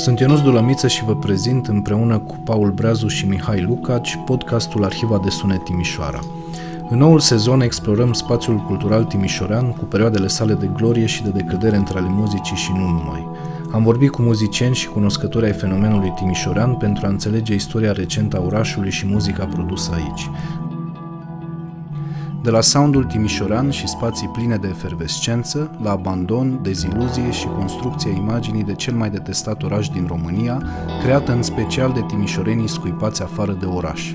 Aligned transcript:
Sunt 0.00 0.18
Ionuț 0.18 0.40
Dulămiță 0.40 0.88
și 0.88 1.04
vă 1.04 1.16
prezint 1.16 1.66
împreună 1.66 2.18
cu 2.18 2.36
Paul 2.44 2.70
Breazu 2.70 3.08
și 3.08 3.26
Mihai 3.26 3.60
Lucaci 3.60 4.18
podcastul 4.24 4.84
Arhiva 4.84 5.20
de 5.24 5.30
Sunet 5.30 5.64
Timișoara. 5.64 6.18
În 6.88 6.98
noul 6.98 7.18
sezon 7.18 7.60
explorăm 7.60 8.12
spațiul 8.12 8.56
cultural 8.56 9.04
timișorean 9.04 9.72
cu 9.72 9.84
perioadele 9.84 10.26
sale 10.26 10.54
de 10.54 10.70
glorie 10.76 11.06
și 11.06 11.22
de 11.22 11.28
decădere 11.28 11.76
între 11.76 11.98
ale 11.98 12.08
muzicii 12.10 12.56
și 12.56 12.72
nu 12.72 12.78
numai. 12.78 13.28
Am 13.72 13.82
vorbit 13.82 14.10
cu 14.10 14.22
muzicieni 14.22 14.74
și 14.74 14.88
cunoscători 14.88 15.44
ai 15.44 15.52
fenomenului 15.52 16.12
timișorean 16.16 16.74
pentru 16.74 17.06
a 17.06 17.08
înțelege 17.08 17.54
istoria 17.54 17.92
recentă 17.92 18.36
a 18.36 18.44
orașului 18.44 18.90
și 18.90 19.06
muzica 19.06 19.44
produsă 19.44 19.90
aici. 19.94 20.30
De 22.42 22.50
la 22.50 22.60
soundul 22.60 23.04
timișoran 23.04 23.70
și 23.70 23.88
spații 23.88 24.28
pline 24.28 24.56
de 24.56 24.68
efervescență, 24.68 25.70
la 25.82 25.90
abandon, 25.90 26.58
deziluzie 26.62 27.30
și 27.30 27.46
construcția 27.46 28.10
imaginii 28.10 28.62
de 28.62 28.74
cel 28.74 28.94
mai 28.94 29.10
detestat 29.10 29.62
oraș 29.62 29.88
din 29.88 30.04
România, 30.08 30.62
creată 31.02 31.32
în 31.32 31.42
special 31.42 31.92
de 31.92 32.04
timișorenii 32.06 32.68
scuipați 32.68 33.22
afară 33.22 33.56
de 33.60 33.66
oraș. 33.66 34.14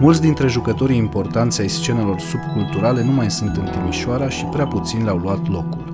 Mulți 0.00 0.20
dintre 0.20 0.48
jucătorii 0.48 0.96
importanți 0.96 1.60
ai 1.60 1.68
scenelor 1.68 2.20
subculturale 2.20 3.04
nu 3.04 3.12
mai 3.12 3.30
sunt 3.30 3.56
în 3.56 3.68
Timișoara 3.72 4.28
și 4.28 4.44
prea 4.44 4.66
puțin 4.66 5.04
le-au 5.04 5.16
luat 5.16 5.48
locul. 5.48 5.92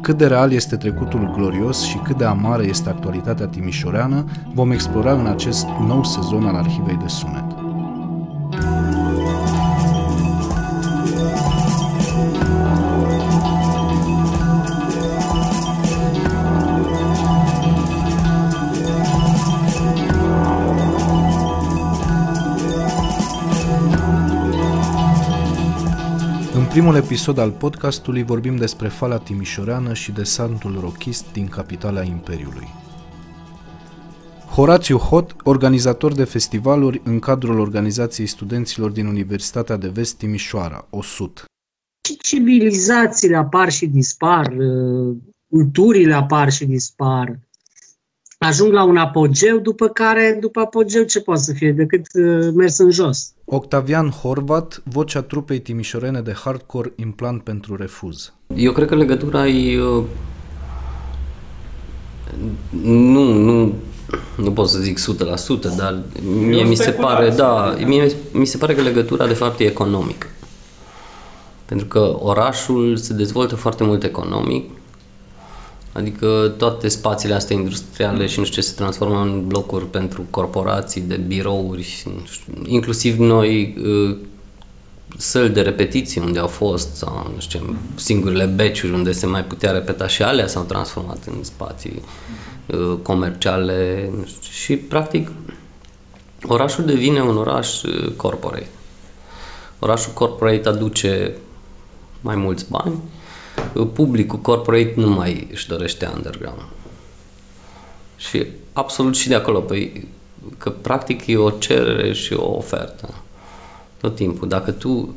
Cât 0.00 0.16
de 0.16 0.26
real 0.26 0.52
este 0.52 0.76
trecutul 0.76 1.32
glorios 1.36 1.82
și 1.82 1.96
cât 1.96 2.16
de 2.16 2.24
amară 2.24 2.62
este 2.62 2.88
actualitatea 2.88 3.46
timișoreană, 3.46 4.24
vom 4.54 4.70
explora 4.70 5.12
în 5.12 5.26
acest 5.26 5.66
nou 5.86 6.04
sezon 6.04 6.44
al 6.44 6.54
Arhivei 6.54 6.98
de 7.02 7.08
Sunet. 7.08 7.45
Primul 26.76 26.96
episod 26.96 27.38
al 27.38 27.50
podcastului 27.50 28.22
vorbim 28.22 28.56
despre 28.56 28.88
fala 28.88 29.18
timișoreană 29.18 29.94
și 29.94 30.12
desantul 30.12 30.78
rochist 30.80 31.32
din 31.32 31.48
capitala 31.48 32.02
Imperiului. 32.02 32.66
Horațiu 34.50 34.96
Hot, 34.96 35.36
organizator 35.42 36.14
de 36.14 36.24
festivaluri 36.24 37.00
în 37.04 37.18
cadrul 37.18 37.58
organizației 37.58 38.26
studenților 38.26 38.90
din 38.90 39.06
Universitatea 39.06 39.76
de 39.76 39.88
Vest 39.88 40.16
Timișoara, 40.16 40.86
OSUT. 40.90 41.44
Și 42.08 42.16
civilizațiile 42.16 43.36
apar 43.36 43.70
și 43.70 43.86
dispar, 43.86 44.46
uh, 44.46 45.16
culturile 45.50 46.14
apar 46.14 46.50
și 46.50 46.66
dispar, 46.66 47.38
ajung 48.38 48.72
la 48.72 48.82
un 48.82 48.96
apogeu, 48.96 49.58
după 49.58 49.88
care, 49.88 50.36
după 50.40 50.60
apogeu, 50.60 51.02
ce 51.02 51.20
poate 51.20 51.40
să 51.40 51.52
fie 51.52 51.72
decât 51.72 52.06
uh, 52.14 52.52
mers 52.54 52.78
în 52.78 52.90
jos. 52.90 53.35
Octavian 53.48 54.10
Horvat, 54.10 54.82
vocea 54.84 55.22
trupei 55.22 55.60
timișorene 55.60 56.20
de 56.20 56.32
hardcore 56.32 56.92
Implant 56.96 57.42
pentru 57.42 57.76
Refuz. 57.76 58.32
Eu 58.56 58.72
cred 58.72 58.88
că 58.88 58.94
legătura 58.94 59.46
e... 59.46 59.80
Uh, 59.80 60.04
nu, 62.82 63.32
nu, 63.32 63.72
nu 64.36 64.52
pot 64.52 64.68
să 64.68 64.78
zic 64.78 64.98
100%, 64.98 65.76
dar 65.76 66.02
mie 66.40 66.64
mi 66.64 66.74
se 66.74 66.90
pare, 66.90 67.30
da, 67.30 67.74
mie 67.84 68.12
mi 68.32 68.46
se 68.46 68.56
pare 68.56 68.74
că 68.74 68.82
legătura 68.82 69.26
de 69.26 69.34
fapt 69.34 69.60
e 69.60 69.64
economică. 69.64 70.26
Pentru 71.64 71.86
că 71.86 72.16
orașul 72.18 72.96
se 72.96 73.14
dezvoltă 73.14 73.56
foarte 73.56 73.84
mult 73.84 74.02
economic, 74.02 74.70
Adică 75.96 76.54
toate 76.58 76.88
spațiile 76.88 77.34
astea 77.34 77.56
industriale 77.56 78.26
și 78.26 78.38
nu 78.38 78.44
știu 78.44 78.62
ce 78.62 78.68
se 78.68 78.74
transformă 78.74 79.20
în 79.20 79.46
blocuri 79.46 79.86
pentru 79.86 80.26
corporații 80.30 81.00
de 81.00 81.16
birouri, 81.16 81.82
și, 81.82 82.08
nu 82.08 82.24
știu, 82.24 82.52
inclusiv 82.66 83.18
noi 83.18 83.76
uh, 83.82 84.16
săli 85.16 85.48
de 85.48 85.60
repetiții 85.60 86.20
unde 86.20 86.38
au 86.38 86.46
fost 86.46 86.94
sau 86.94 87.30
nu 87.34 87.40
știu 87.40 87.76
singurile 87.94 88.44
beciuri 88.44 88.92
unde 88.92 89.12
se 89.12 89.26
mai 89.26 89.44
putea 89.44 89.70
repeta 89.70 90.06
și 90.06 90.22
alea 90.22 90.46
s-au 90.46 90.62
transformat 90.62 91.24
în 91.26 91.44
spații 91.44 92.02
uh, 92.66 92.98
comerciale 93.02 94.10
nu 94.18 94.24
știu, 94.26 94.50
și 94.50 94.76
practic 94.76 95.30
orașul 96.42 96.84
devine 96.84 97.22
un 97.22 97.36
oraș 97.36 97.82
uh, 97.82 98.12
corporate. 98.16 98.68
Orașul 99.78 100.12
corporate 100.12 100.68
aduce 100.68 101.36
mai 102.20 102.36
mulți 102.36 102.70
bani, 102.70 102.94
publicul 103.92 104.38
corporate 104.38 104.92
nu 104.96 105.08
mai 105.10 105.48
își 105.52 105.68
dorește 105.68 106.10
underground. 106.14 106.62
Și 108.16 108.46
absolut 108.72 109.16
și 109.16 109.28
de 109.28 109.34
acolo, 109.34 109.60
păi, 109.60 110.08
că 110.58 110.70
practic 110.70 111.26
e 111.26 111.36
o 111.36 111.50
cerere 111.50 112.12
și 112.12 112.32
o 112.32 112.56
ofertă. 112.56 113.14
Tot 114.00 114.14
timpul. 114.14 114.48
Dacă 114.48 114.70
tu, 114.70 115.14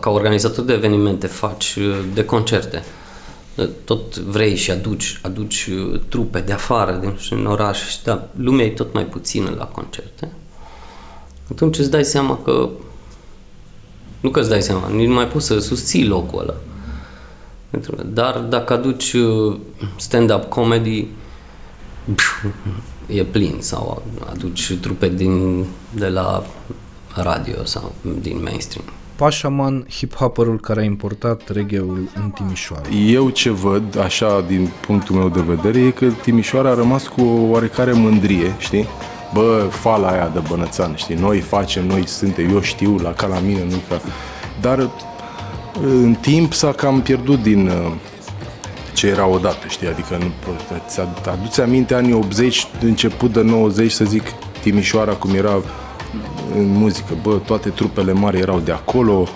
ca 0.00 0.10
organizator 0.10 0.64
de 0.64 0.72
evenimente, 0.72 1.26
faci 1.26 1.78
de 2.14 2.24
concerte, 2.24 2.84
tot 3.84 4.16
vrei 4.16 4.56
și 4.56 4.70
aduci, 4.70 5.20
aduci 5.22 5.68
trupe 6.08 6.40
de 6.40 6.52
afară, 6.52 7.16
din 7.30 7.46
oraș, 7.46 7.88
și 7.88 8.02
da, 8.02 8.28
lumea 8.36 8.64
e 8.64 8.70
tot 8.70 8.92
mai 8.92 9.04
puțină 9.04 9.54
la 9.56 9.64
concerte, 9.64 10.32
atunci 11.50 11.78
îți 11.78 11.90
dai 11.90 12.04
seama 12.04 12.38
că 12.44 12.68
nu 14.20 14.30
că 14.30 14.40
îți 14.40 14.48
dai 14.48 14.62
seama, 14.62 14.88
nu 14.88 15.14
mai 15.14 15.26
poți 15.26 15.46
să 15.46 15.58
susții 15.58 16.06
locul 16.06 16.40
ăla. 16.40 16.54
Dar 18.04 18.38
dacă 18.38 18.72
aduci 18.72 19.12
uh, 19.12 19.56
stand-up 19.96 20.44
comedy, 20.44 21.06
e 23.06 23.24
plin 23.24 23.56
sau 23.58 24.02
aduci 24.30 24.78
trupe 24.80 25.08
din, 25.08 25.64
de 25.94 26.08
la 26.08 26.44
radio 27.14 27.64
sau 27.64 27.92
din 28.20 28.40
mainstream. 28.42 28.84
Pașaman, 29.16 29.86
hip-hopperul 29.90 30.60
care 30.60 30.80
a 30.80 30.84
importat 30.84 31.48
reggae-ul 31.48 32.08
în 32.14 32.30
Timișoara. 32.30 32.88
Eu 32.88 33.30
ce 33.30 33.50
văd, 33.50 33.98
așa, 33.98 34.40
din 34.40 34.68
punctul 34.86 35.14
meu 35.14 35.28
de 35.28 35.40
vedere, 35.40 35.78
e 35.78 35.90
că 35.90 36.06
Timișoara 36.22 36.70
a 36.70 36.74
rămas 36.74 37.06
cu 37.06 37.20
o 37.20 37.50
oarecare 37.50 37.92
mândrie, 37.92 38.54
știi? 38.58 38.86
Bă, 39.32 39.66
fala 39.70 40.08
aia 40.08 40.30
de 40.32 40.38
bănățan, 40.48 40.94
știi? 40.96 41.14
Noi 41.14 41.38
facem, 41.38 41.86
noi 41.86 42.06
suntem, 42.06 42.50
eu 42.50 42.60
știu, 42.60 42.96
la 43.02 43.12
ca 43.12 43.26
la 43.26 43.38
mine, 43.38 43.64
nu 43.70 43.76
ca... 43.88 44.00
Dar 44.60 44.90
în 45.82 46.14
timp 46.20 46.52
s-a 46.52 46.72
cam 46.72 47.00
pierdut 47.00 47.42
din 47.42 47.68
uh, 47.68 47.92
ce 48.94 49.06
era 49.06 49.26
odată, 49.26 49.66
știi? 49.68 49.88
Adică 49.88 50.16
nu, 50.16 50.52
ți 50.88 51.00
aduți 51.30 51.60
aminte 51.60 51.94
anii 51.94 52.12
80, 52.12 52.66
început 52.80 53.32
de 53.32 53.42
90, 53.42 53.90
să 53.90 54.04
zic, 54.04 54.22
Timișoara 54.62 55.12
cum 55.12 55.34
era 55.34 55.62
în 56.56 56.68
muzică, 56.68 57.14
bă, 57.22 57.40
toate 57.46 57.68
trupele 57.68 58.12
mari 58.12 58.38
erau 58.38 58.58
de 58.58 58.72
acolo, 58.72 59.28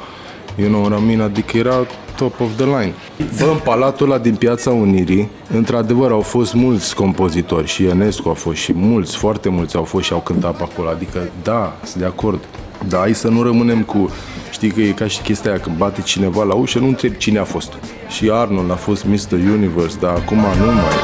you 0.57 0.69
know 0.69 0.83
what 0.83 1.01
I 1.01 1.05
mean? 1.05 1.21
adică 1.21 1.57
era 1.57 1.87
top 2.23 2.41
of 2.41 2.57
the 2.57 2.65
line. 2.65 2.95
Bă, 3.39 3.45
în 3.45 3.59
palatul 3.65 4.11
ăla 4.11 4.19
din 4.19 4.35
Piața 4.35 4.71
Unirii, 4.71 5.29
într-adevăr 5.55 6.11
au 6.11 6.21
fost 6.21 6.55
mulți 6.55 6.95
compozitori 6.95 7.67
și 7.67 7.83
Ionescu 7.83 8.29
a 8.29 8.33
fost 8.33 8.59
și 8.59 8.73
mulți, 8.75 9.17
foarte 9.17 9.49
mulți 9.49 9.77
au 9.77 9.85
fost 9.85 10.05
și 10.05 10.13
au 10.13 10.19
cântat 10.19 10.57
pe 10.57 10.63
acolo, 10.63 10.89
adică 10.89 11.29
da, 11.43 11.77
sunt 11.85 12.03
de 12.03 12.09
acord. 12.09 12.45
Dar 12.89 13.01
hai 13.01 13.15
să 13.15 13.29
nu 13.29 13.43
rămânem 13.43 13.83
cu 13.83 14.11
Știi 14.51 14.71
că 14.71 14.81
e 14.81 14.91
ca 14.91 15.07
și 15.07 15.21
chestia 15.21 15.51
aia, 15.51 15.61
când 15.61 15.77
bate 15.77 16.01
cineva 16.01 16.43
la 16.43 16.55
ușă, 16.55 16.79
nu 16.79 16.87
întreb 16.87 17.15
cine 17.15 17.39
a 17.39 17.45
fost. 17.45 17.73
Și 18.09 18.31
Arnold 18.33 18.71
a 18.71 18.75
fost 18.75 19.05
Mr. 19.05 19.33
Universe, 19.33 19.97
dar 20.01 20.15
acum 20.15 20.37
nu 20.37 20.67
mai... 20.67 20.95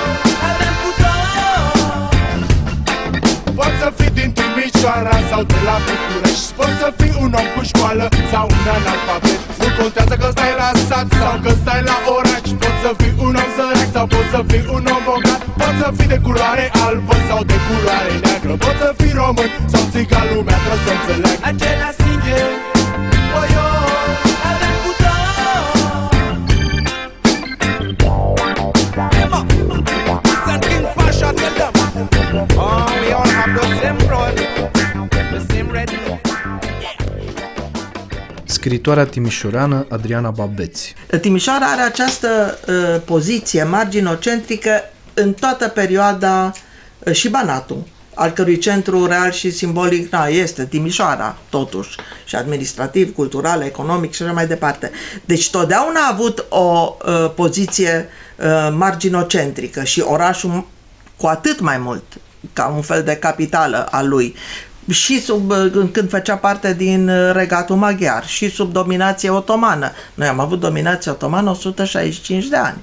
Poți 3.55 3.77
să 3.81 3.93
fii 3.97 4.11
din 4.11 4.33
Timișoara 4.33 5.17
sau 5.31 5.43
de 5.43 5.55
la 5.65 5.77
București 5.87 6.48
Poți 6.59 6.79
să 6.83 6.89
fii 6.99 7.15
un 7.25 7.31
om 7.41 7.49
cu 7.55 7.63
școală 7.71 8.05
sau 8.33 8.45
un 8.57 8.67
analfabet. 8.77 9.39
Nu 9.61 9.69
contează 9.79 10.15
că 10.23 10.29
stai 10.35 10.55
la 10.61 10.69
sat 10.89 11.09
sau 11.21 11.35
că 11.45 11.51
stai 11.61 11.83
la 11.91 11.97
oraș. 12.17 12.47
Poți 12.63 12.81
să 12.85 12.91
fii 13.01 13.15
un 13.27 13.35
om 13.43 13.51
sărac 13.57 13.89
sau 13.97 14.07
poți 14.13 14.31
să 14.35 14.41
fii 14.51 14.65
un 14.77 14.85
om 14.95 15.03
bogat. 15.09 15.41
Poți 15.61 15.79
să 15.83 15.89
fii 15.97 16.09
de 16.15 16.19
culoare 16.27 16.67
albă 16.87 17.15
sau 17.29 17.41
de 17.51 17.59
culoare 17.67 18.13
neagră. 18.23 18.53
Poți 18.65 18.81
să 18.85 18.91
fii 18.99 19.15
român 19.21 19.51
sau 19.73 19.83
țigan 19.93 20.27
lumea 20.33 20.59
trebuie 20.65 20.85
să 20.87 20.93
înțeleg. 20.97 21.37
Același 21.51 21.98
Scritoarea 38.69 39.05
timișoreană 39.05 39.87
Adriana 39.89 40.31
Babeți. 40.31 40.95
Timișoara 41.21 41.67
are 41.67 41.81
această 41.81 42.59
uh, 42.67 43.01
poziție 43.05 43.63
marginocentrică 43.63 44.71
în 45.15 45.33
toată 45.33 45.69
perioada 45.69 46.53
uh, 46.99 47.13
și 47.13 47.29
Banatul 47.29 47.87
al 48.15 48.31
cărui 48.31 48.59
centru 48.59 49.07
real 49.07 49.31
și 49.31 49.51
simbolic 49.51 50.13
na, 50.13 50.27
este 50.27 50.67
Timișoara, 50.67 51.37
totuși, 51.49 51.97
și 52.25 52.37
administrativ, 52.37 53.15
cultural, 53.15 53.63
economic 53.63 54.13
și 54.15 54.23
așa 54.23 54.33
mai 54.33 54.47
departe. 54.47 54.91
Deci 55.25 55.51
totdeauna 55.51 56.01
a 56.01 56.13
avut 56.13 56.47
o 56.49 56.97
uh, 57.07 57.31
poziție 57.35 58.09
uh, 58.37 58.75
marginocentrică 58.77 59.85
și 59.85 60.01
orașul 60.01 60.67
cu 61.17 61.27
atât 61.27 61.61
mai 61.61 61.79
mult 61.79 62.03
ca 62.53 62.73
un 62.77 62.83
fel 62.83 63.03
de 63.03 63.17
capitală 63.17 63.87
a 63.91 64.03
lui 64.03 64.35
și 64.91 65.23
sub, 65.23 65.53
când 65.93 66.11
făcea 66.11 66.37
parte 66.37 66.75
din 66.75 67.11
regatul 67.33 67.77
maghiar 67.77 68.27
și 68.27 68.51
sub 68.51 68.73
dominație 68.73 69.31
otomană. 69.31 69.91
Noi 70.15 70.29
am 70.29 70.41
avut 70.41 70.61
dominație 70.61 71.11
otomană 71.11 71.51
165 71.51 72.47
de 72.47 72.57
ani, 72.57 72.79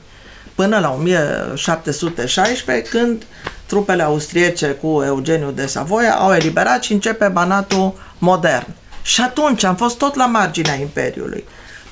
până 0.55 0.79
la 0.79 0.91
1716, 0.91 2.89
când 2.89 3.23
trupele 3.65 4.03
austriece 4.03 4.67
cu 4.67 5.03
Eugeniu 5.05 5.51
de 5.51 5.65
Savoia 5.65 6.15
au 6.15 6.33
eliberat 6.33 6.83
și 6.83 6.93
începe 6.93 7.27
banatul 7.27 7.93
modern. 8.17 8.67
Și 9.01 9.21
atunci 9.21 9.63
am 9.63 9.75
fost 9.75 9.97
tot 9.97 10.15
la 10.15 10.25
marginea 10.25 10.73
Imperiului. 10.73 11.43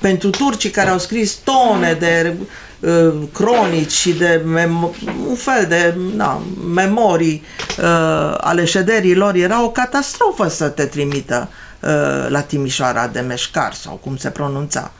Pentru 0.04 0.30
turcii 0.30 0.70
care 0.70 0.90
au 0.90 0.98
scris 0.98 1.32
tone 1.32 1.92
de 1.92 2.34
uh, 2.80 3.14
cronici 3.32 3.90
și 3.92 4.12
de 4.12 4.42
mem- 4.44 4.96
un 5.28 5.34
fel 5.34 5.66
de 5.68 5.94
na, 6.16 6.42
memorii 6.74 7.42
uh, 7.78 8.34
ale 8.40 8.64
șederilor, 8.64 9.34
era 9.34 9.62
o 9.64 9.70
catastrofă 9.70 10.48
să 10.48 10.68
te 10.68 10.84
trimită 10.84 11.48
uh, 11.80 11.90
la 12.28 12.40
Timișoara 12.40 13.06
de 13.06 13.20
Meșcar 13.20 13.74
sau 13.74 13.94
cum 13.94 14.16
se 14.16 14.30
pronunța. 14.30 14.90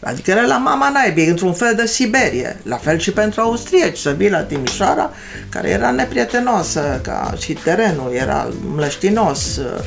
Adică 0.00 0.30
era 0.30 0.46
la 0.46 0.56
mama 0.56 0.90
naibii, 0.90 1.28
într-un 1.28 1.52
fel 1.52 1.74
de 1.74 1.86
Siberie. 1.86 2.60
La 2.62 2.76
fel 2.76 2.98
și 2.98 3.10
pentru 3.10 3.40
austrieci, 3.40 3.98
să 3.98 4.10
vii 4.10 4.30
la 4.30 4.42
Timișoara, 4.42 5.10
care 5.48 5.68
era 5.68 5.90
neprietenoasă, 5.90 7.00
ca 7.02 7.34
și 7.38 7.52
terenul 7.52 8.12
era 8.12 8.48
mlăștinos, 8.74 9.56
uh, 9.56 9.64
uh, 9.78 9.84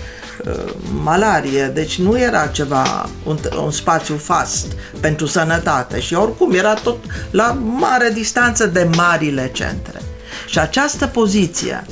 malarie, 1.03 1.65
deci 1.65 1.99
nu 1.99 2.19
era 2.19 2.47
ceva, 2.47 3.09
un, 3.23 3.37
un 3.63 3.71
spațiu 3.71 4.17
fast 4.17 4.65
pentru 4.99 5.25
sănătate 5.25 5.99
și 5.99 6.13
oricum 6.13 6.53
era 6.53 6.73
tot 6.73 6.97
la 7.31 7.57
mare 7.61 8.09
distanță 8.13 8.65
de 8.65 8.89
marile 8.95 9.49
centre. 9.53 10.01
Și 10.47 10.59
această 10.59 11.07
poziție 11.07 11.85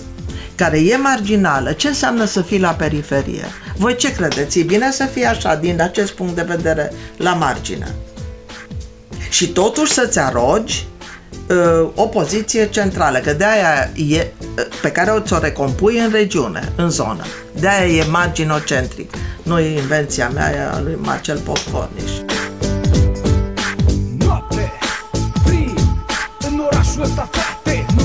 care 0.55 0.79
e 0.79 0.97
marginală, 0.97 1.71
ce 1.71 1.87
înseamnă 1.87 2.25
să 2.25 2.41
fii 2.41 2.59
la 2.59 2.71
periferie? 2.71 3.45
Voi 3.77 3.95
ce 3.95 4.13
credeți? 4.13 4.59
E 4.59 4.63
bine 4.63 4.91
să 4.91 5.05
fii 5.05 5.25
așa, 5.25 5.55
din 5.55 5.81
acest 5.81 6.11
punct 6.11 6.35
de 6.35 6.45
vedere, 6.47 6.91
la 7.17 7.33
margine 7.33 7.95
și 9.35 9.47
totuși 9.47 9.93
să-ți 9.93 10.19
arogi 10.19 10.87
uh, 11.49 11.89
o 11.95 12.07
poziție 12.07 12.69
centrală, 12.69 13.17
că 13.17 13.33
de 13.33 13.45
aia 13.45 13.89
e, 14.17 14.27
uh, 14.57 14.65
pe 14.81 14.91
care 14.91 15.11
o 15.11 15.19
ți-o 15.19 15.37
recompui 15.37 15.99
în 15.99 16.11
regiune, 16.11 16.71
în 16.75 16.89
zonă. 16.89 17.23
De 17.59 17.67
aia 17.67 17.85
e 17.85 18.05
marginocentric. 18.09 19.13
Nu 19.43 19.59
e 19.59 19.79
invenția 19.79 20.29
mea, 20.29 20.51
e 20.51 20.75
a 20.75 20.79
lui 20.79 20.97
Marcel 21.01 21.37
Popcorniș. 21.37 22.11
Noapte, 24.17 24.71
frig, 25.45 25.77
în 26.49 26.61
orașul 26.71 27.01
ăsta, 27.01 27.29
frate, 27.31 27.85
nu 27.95 28.04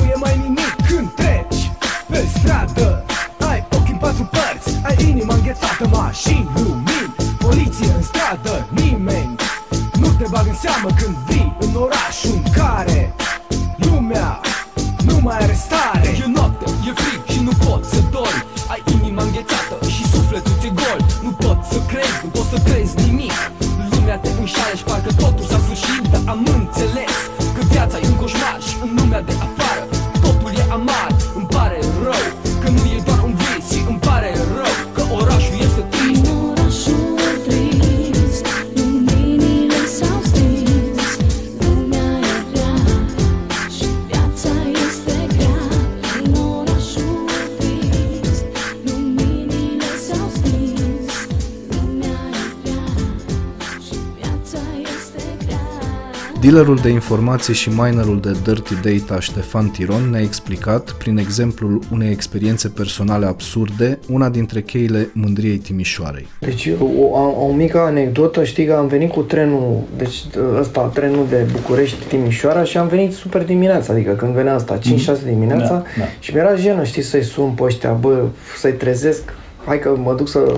Dealerul 56.51 56.77
de 56.77 56.89
informații 56.89 57.55
și 57.55 57.69
minerul 57.69 58.21
de 58.21 58.37
Dirty 58.45 58.75
Data 58.75 59.21
Ștefan 59.21 59.69
Tiron 59.69 60.11
ne-a 60.11 60.21
explicat, 60.21 60.91
prin 60.91 61.17
exemplul 61.17 61.81
unei 61.93 62.11
experiențe 62.11 62.69
personale 62.69 63.27
absurde, 63.27 63.99
una 64.09 64.29
dintre 64.29 64.63
cheile 64.63 65.11
mândriei 65.13 65.57
Timișoarei. 65.57 66.27
Deci 66.41 66.71
o, 66.81 66.85
o, 66.85 67.47
o 67.47 67.53
mică 67.53 67.79
anecdotă, 67.79 68.45
știi 68.45 68.67
că 68.67 68.73
am 68.73 68.87
venit 68.87 69.11
cu 69.11 69.21
trenul, 69.21 69.83
deci 69.97 70.25
ăsta, 70.59 70.91
trenul 70.95 71.27
de 71.29 71.47
București-Timișoara 71.53 72.65
și 72.65 72.79
am 72.79 72.89
venit 72.89 73.13
super 73.13 73.45
dimineața, 73.45 73.93
adică 73.93 74.13
când 74.13 74.33
venea 74.33 74.55
asta, 74.55 74.79
5-6 74.79 74.81
dimineața 75.25 75.75
da, 75.75 75.85
da. 75.99 76.05
și 76.19 76.35
mi-era 76.35 76.55
jenă, 76.55 76.85
știi, 76.85 77.03
să-i 77.03 77.23
sun 77.23 77.51
pe 77.51 77.63
ăștia, 77.63 77.93
bă, 77.93 78.25
să-i 78.59 78.73
trezesc, 78.73 79.35
hai 79.71 79.79
că 79.79 79.97
mă 80.03 80.15
duc 80.15 80.29
să... 80.29 80.55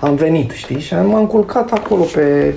Am 0.00 0.14
venit, 0.14 0.50
știi? 0.50 0.80
Și 0.80 0.94
m-am 0.94 1.26
culcat 1.26 1.72
acolo 1.72 2.02
pe... 2.02 2.54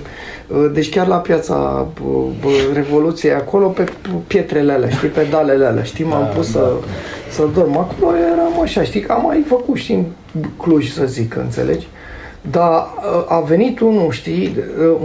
Uh, 0.47 0.71
deci 0.73 0.89
chiar 0.89 1.07
la 1.07 1.15
piața 1.15 1.87
uh, 2.05 2.71
Revoluției, 2.73 3.33
acolo 3.33 3.67
pe 3.67 3.83
pietrele 4.27 4.71
alea, 4.71 4.89
știi? 4.89 5.07
Pe 5.07 5.27
dalele 5.29 5.65
alea, 5.65 5.83
știi? 5.83 6.05
M-am 6.05 6.21
da, 6.21 6.27
pus 6.27 6.51
da, 6.51 6.59
să, 6.59 6.65
da. 6.65 6.87
să 7.29 7.47
dorm. 7.53 7.77
Acolo 7.77 8.17
eram 8.17 8.61
așa, 8.61 8.83
știi? 8.83 9.01
Că 9.01 9.11
am 9.11 9.23
mai 9.25 9.43
făcut, 9.47 9.75
știi, 9.75 9.95
în 9.95 10.43
Cluj, 10.57 10.91
să 10.91 11.05
zic, 11.05 11.35
înțelegi? 11.35 11.88
Dar 12.51 12.71
uh, 12.71 13.25
a 13.27 13.39
venit 13.39 13.79
unul, 13.79 14.12
știi, 14.12 14.55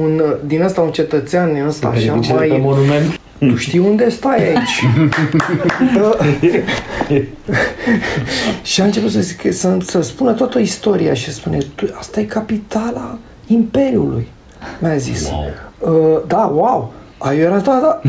un, 0.00 0.22
din 0.46 0.62
ăsta 0.62 0.80
un 0.80 0.90
cetățean 0.90 1.52
din 1.52 1.64
ăsta 1.64 1.88
așa 1.88 2.14
mai... 2.34 2.48
Pe 2.48 2.56
monument. 2.56 3.19
Tu 3.48 3.56
știi 3.56 3.78
unde 3.78 4.08
stai 4.08 4.48
aici? 4.48 4.84
și 8.62 8.80
a 8.80 8.84
început 8.84 9.10
să, 9.10 9.20
zic, 9.20 9.52
să, 9.52 9.76
să 9.80 10.00
spună 10.00 10.32
toată 10.32 10.58
istoria 10.58 11.14
și 11.14 11.32
spune, 11.32 11.58
asta 11.98 12.20
e 12.20 12.24
capitala 12.24 13.18
Imperiului, 13.46 14.28
mi-a 14.78 14.96
zis. 14.96 15.30
Wow. 15.30 15.48
Uh, 15.78 16.20
da, 16.26 16.52
wow. 16.54 16.92
A, 17.18 17.32
era, 17.32 17.58
da, 17.58 17.80
da, 17.82 18.00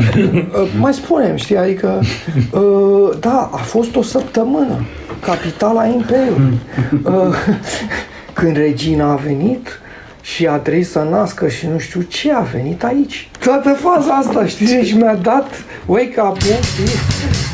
uh, 0.60 0.70
mai 0.78 0.94
spunem, 0.94 1.36
știi, 1.36 1.56
adică, 1.56 2.00
uh, 2.52 3.16
da, 3.20 3.50
a 3.52 3.56
fost 3.56 3.96
o 3.96 4.02
săptămână, 4.02 4.84
capitala 5.20 5.86
Imperiului. 5.86 6.58
Uh, 7.04 7.34
când 8.32 8.56
regina 8.56 9.12
a 9.12 9.14
venit, 9.14 9.80
și 10.22 10.46
a 10.46 10.56
trebuit 10.56 10.86
să 10.86 11.06
nască 11.10 11.48
și 11.48 11.66
nu 11.66 11.78
știu 11.78 12.00
ce 12.00 12.32
a 12.32 12.40
venit 12.40 12.84
aici. 12.84 13.28
Toată 13.38 13.72
faza 13.72 14.14
asta, 14.14 14.46
știi, 14.46 14.66
și 14.66 14.72
deci 14.72 14.92
mi-a 14.92 15.14
dat 15.14 15.64
wake-up-ul, 15.86 16.62
știi? 16.62 17.51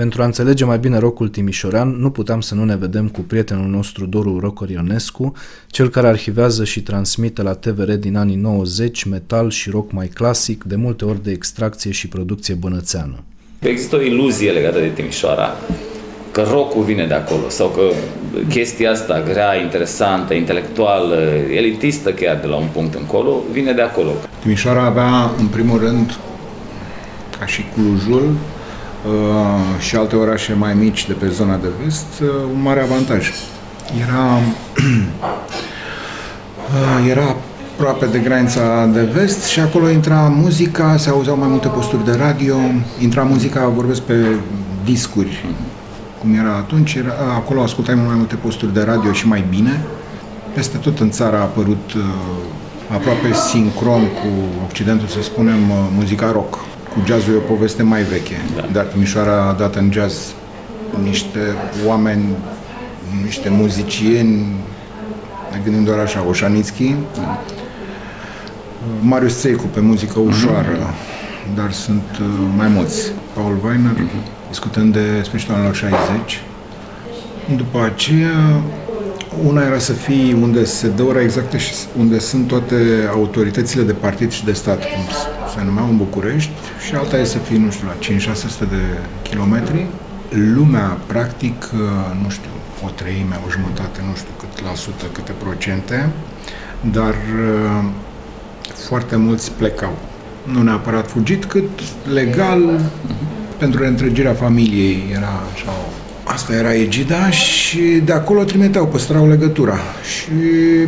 Pentru 0.00 0.22
a 0.22 0.24
înțelege 0.24 0.64
mai 0.64 0.78
bine 0.78 0.98
rocul 0.98 1.28
timișorean, 1.28 1.88
nu 1.88 2.10
puteam 2.10 2.40
să 2.40 2.54
nu 2.54 2.64
ne 2.64 2.76
vedem 2.76 3.08
cu 3.08 3.20
prietenul 3.20 3.66
nostru 3.66 4.06
Doru 4.06 4.38
Rocor 4.38 4.70
Ionescu, 4.70 5.32
cel 5.66 5.88
care 5.88 6.06
arhivează 6.06 6.64
și 6.64 6.82
transmite 6.82 7.42
la 7.42 7.54
TVR 7.54 7.92
din 7.92 8.16
anii 8.16 8.36
90 8.36 9.04
metal 9.04 9.50
și 9.50 9.70
rock 9.70 9.92
mai 9.92 10.06
clasic, 10.06 10.64
de 10.64 10.76
multe 10.76 11.04
ori 11.04 11.22
de 11.22 11.30
extracție 11.30 11.90
și 11.90 12.08
producție 12.08 12.54
bănățeană. 12.54 13.22
Există 13.58 13.96
o 13.96 14.00
iluzie 14.00 14.50
legată 14.50 14.78
de 14.78 14.88
Timișoara, 14.94 15.56
că 16.30 16.46
rockul 16.50 16.82
vine 16.82 17.06
de 17.06 17.14
acolo 17.14 17.48
sau 17.48 17.68
că 17.68 17.82
chestia 18.48 18.90
asta 18.90 19.22
grea, 19.22 19.56
interesantă, 19.62 20.34
intelectuală, 20.34 21.16
elitistă 21.54 22.12
chiar 22.12 22.38
de 22.40 22.46
la 22.46 22.56
un 22.56 22.68
punct 22.72 22.94
încolo, 22.94 23.42
vine 23.52 23.72
de 23.72 23.82
acolo. 23.82 24.10
Timișoara 24.42 24.84
avea, 24.84 25.34
în 25.38 25.46
primul 25.46 25.78
rând, 25.78 26.18
ca 27.38 27.46
și 27.46 27.64
Clujul, 27.74 28.22
Uh, 28.22 28.59
și 29.78 29.96
alte 29.96 30.16
orașe 30.16 30.54
mai 30.54 30.74
mici 30.74 31.06
de 31.06 31.12
pe 31.12 31.28
zona 31.28 31.56
de 31.56 31.68
vest, 31.82 32.06
uh, 32.22 32.28
un 32.54 32.62
mare 32.62 32.80
avantaj. 32.80 33.30
Era, 34.00 34.24
uh, 36.70 37.10
era 37.10 37.36
aproape 37.74 38.06
de 38.06 38.18
granița 38.18 38.86
de 38.86 39.00
vest 39.00 39.44
și 39.44 39.60
acolo 39.60 39.90
intra 39.90 40.20
muzica, 40.20 40.96
se 40.96 41.10
auzeau 41.10 41.36
mai 41.36 41.48
multe 41.48 41.68
posturi 41.68 42.04
de 42.04 42.16
radio, 42.16 42.56
intra 42.98 43.22
muzica, 43.22 43.66
vorbesc 43.68 44.00
pe 44.00 44.14
discuri, 44.84 45.44
cum 46.20 46.34
era 46.34 46.56
atunci, 46.56 46.94
era, 46.94 47.12
acolo 47.36 47.62
ascultai 47.62 47.94
mai 47.94 48.14
multe 48.16 48.34
posturi 48.34 48.74
de 48.74 48.82
radio 48.82 49.12
și 49.12 49.26
mai 49.26 49.44
bine. 49.48 49.80
Peste 50.54 50.76
tot 50.76 50.98
în 50.98 51.10
țară 51.10 51.36
a 51.36 51.40
apărut 51.40 51.92
uh, 51.96 52.02
aproape 52.94 53.32
sincron 53.50 54.00
cu 54.00 54.28
Occidentul, 54.68 55.08
să 55.08 55.22
spunem, 55.22 55.70
uh, 55.70 55.76
muzica 55.96 56.30
rock. 56.32 56.58
Cu 56.92 57.02
jazzul 57.06 57.34
e 57.34 57.36
o 57.36 57.40
poveste 57.40 57.82
mai 57.82 58.02
veche, 58.02 58.36
da. 58.56 58.68
dar 58.72 58.84
Timișoara 58.84 59.48
a 59.48 59.52
dat 59.52 59.74
în 59.74 59.92
jazz 59.92 60.16
niște 61.02 61.40
oameni, 61.86 62.24
niște 63.24 63.48
muzicieni, 63.48 64.46
ne 65.50 65.60
gândim 65.64 65.84
doar 65.84 65.98
așa, 65.98 66.24
Oșanițchi, 66.28 66.94
da. 67.14 67.40
Marius 69.00 69.40
Țeicu 69.40 69.64
pe 69.64 69.80
muzică 69.80 70.18
ușoară, 70.18 70.76
mm-hmm. 70.76 71.54
dar 71.54 71.72
sunt 71.72 72.18
uh, 72.20 72.26
mai 72.56 72.68
mulți. 72.68 73.12
Paul 73.34 73.58
Weiner, 73.64 73.92
mm-hmm. 73.94 74.48
discutând 74.48 74.92
de 74.92 75.22
sfârșitul 75.22 75.54
anilor 75.54 75.74
60. 75.74 76.42
După 77.56 77.84
aceea, 77.84 78.62
una 79.44 79.62
era 79.64 79.78
să 79.78 79.92
fii 79.92 80.32
unde 80.32 80.64
se 80.64 80.88
dă 80.88 81.02
ora 81.02 81.20
exactă 81.20 81.56
și 81.56 81.72
unde 81.98 82.18
sunt 82.18 82.46
toate 82.46 83.08
autoritățile 83.10 83.82
de 83.82 83.92
partid 83.92 84.30
și 84.30 84.44
de 84.44 84.52
stat, 84.52 84.78
cum 84.78 85.02
se 85.54 85.64
numeau 85.64 85.88
în 85.88 85.96
București, 85.96 86.50
și 86.86 86.94
alta 86.94 87.18
e 87.18 87.24
să 87.24 87.38
fii, 87.38 87.58
nu 87.58 87.70
știu, 87.70 87.86
la 87.86 87.96
5-600 88.34 88.68
de 88.68 88.82
kilometri. 89.22 89.86
Lumea, 90.54 90.98
practic, 91.06 91.70
uh, 91.72 91.78
nu 92.22 92.28
știu, 92.28 92.50
o 92.86 92.88
treime, 92.90 93.40
o 93.46 93.50
jumătate, 93.50 94.00
nu 94.08 94.14
știu 94.14 94.32
cât 94.38 94.64
la 94.64 94.74
sută, 94.74 95.04
câte 95.12 95.32
procente, 95.32 96.08
dar 96.80 97.14
uh, 97.14 97.84
foarte 98.74 99.16
mulți 99.16 99.52
plecau. 99.52 99.98
Nu 100.52 100.62
neapărat 100.62 101.10
fugit, 101.10 101.44
cât 101.44 101.68
legal, 102.12 102.80
pentru 103.58 103.80
reîntregirea 103.80 104.32
familiei 104.32 105.02
era 105.12 105.40
așa 105.52 105.70
Asta 106.32 106.54
era 106.54 106.74
egida 106.74 107.30
și 107.30 107.80
de 108.04 108.12
acolo 108.12 108.44
trimiteau, 108.44 108.86
păstrau 108.86 109.28
legătura. 109.28 109.78
Și 110.02 110.32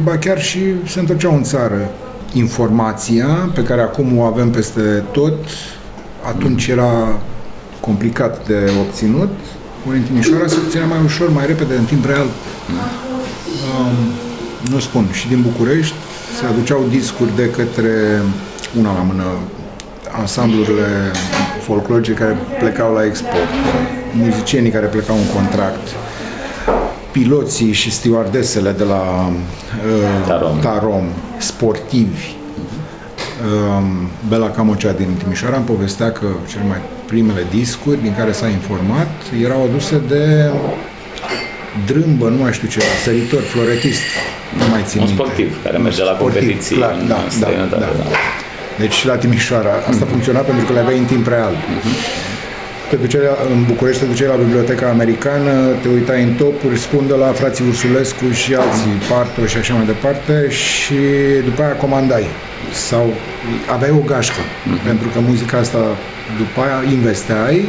ba 0.02 0.18
chiar 0.18 0.42
și 0.42 0.58
se 0.86 0.98
întorceau 0.98 1.34
în 1.34 1.42
țară. 1.42 1.90
Informația 2.32 3.26
pe 3.54 3.62
care 3.62 3.80
acum 3.80 4.18
o 4.18 4.22
avem 4.22 4.50
peste 4.50 5.04
tot, 5.12 5.34
atunci 6.28 6.66
era 6.66 7.20
complicat 7.80 8.46
de 8.46 8.70
obținut, 8.80 9.30
ori 9.88 9.96
în 9.96 10.02
Timișoara 10.02 10.46
se 10.46 10.56
obținea 10.64 10.86
mai 10.86 10.98
ușor, 11.04 11.30
mai 11.30 11.46
repede, 11.46 11.74
în 11.74 11.84
timp 11.84 12.04
real. 12.04 12.26
Um, 12.26 13.96
nu 14.70 14.78
spun, 14.78 15.08
și 15.12 15.28
din 15.28 15.42
București 15.42 15.94
se 16.38 16.46
aduceau 16.46 16.86
discuri 16.90 17.36
de 17.36 17.50
către 17.50 18.22
una 18.78 18.92
la 18.94 19.00
mână 19.00 19.24
ansamblurile 20.20 21.12
folclorice 21.60 22.12
care 22.12 22.36
plecau 22.58 22.94
la 22.94 23.04
export, 23.04 23.48
muzicienii 24.12 24.70
care 24.70 24.86
plecau 24.86 25.16
în 25.16 25.26
contract, 25.34 25.88
piloții 27.10 27.72
și 27.72 27.90
stewardesele 27.90 28.70
de 28.70 28.84
la 28.84 29.32
uh, 29.86 30.26
Tarom. 30.26 30.58
Tarom, 30.58 31.04
sportivi. 31.38 32.34
Uh, 33.44 33.82
Bela 34.28 34.50
Camocea 34.50 34.92
din 34.92 35.08
Timișoara 35.22 35.56
îmi 35.56 35.64
povestea 35.64 36.12
că 36.12 36.26
cele 36.48 36.64
mai 36.68 36.78
primele 37.06 37.46
discuri 37.50 38.02
din 38.02 38.14
care 38.16 38.32
s-a 38.32 38.48
informat 38.48 39.10
erau 39.42 39.64
aduse 39.64 40.00
de 40.08 40.50
drâmbă, 41.86 42.28
nu 42.28 42.36
mai 42.42 42.52
știu 42.52 42.68
ce, 42.68 42.80
săritor, 43.04 43.40
floretist, 43.40 44.02
nu 44.58 44.66
mai 44.70 44.82
țin 44.86 45.00
Un 45.00 45.06
sportiv 45.06 45.46
minte. 45.46 45.62
care 45.64 45.78
merge 45.78 46.02
la 46.02 46.14
sportiv, 46.14 46.40
competiții 46.40 46.76
clar, 46.76 46.94
da, 47.08 47.20
da, 47.40 47.48
da, 47.70 47.76
da. 47.76 48.06
Deci 48.78 49.04
la 49.04 49.16
Timișoara. 49.16 49.74
Asta 49.88 50.04
mm-hmm. 50.06 50.08
funcționa 50.08 50.40
pentru 50.40 50.64
că 50.66 50.72
le 50.72 50.78
aveai 50.78 50.98
în 50.98 51.04
timp 51.04 51.26
real. 51.26 51.54
Mm-hmm. 51.54 52.31
Te 52.92 52.98
duceai 52.98 53.22
în 53.54 53.64
București, 53.64 54.00
te 54.00 54.06
duceai 54.06 54.28
la 54.28 54.42
Biblioteca 54.44 54.88
Americană, 54.88 55.52
te 55.82 55.88
uitai 55.88 56.22
în 56.22 56.32
topuri, 56.34 56.78
spundă 56.78 57.14
la 57.14 57.26
frații 57.26 57.64
Ursulescu 57.68 58.30
și 58.30 58.54
alții, 58.54 58.90
Parto 59.08 59.46
și 59.46 59.56
așa 59.56 59.74
mai 59.74 59.86
departe 59.86 60.48
și 60.50 61.00
după 61.44 61.62
aia 61.62 61.72
comandai. 61.72 62.26
Sau 62.72 63.14
aveai 63.74 63.90
o 63.90 64.02
gașcă, 64.06 64.40
mm-hmm. 64.40 64.86
pentru 64.86 65.08
că 65.08 65.18
muzica 65.20 65.56
asta 65.58 65.82
după 66.38 66.60
aia 66.60 66.92
investeai 66.92 67.68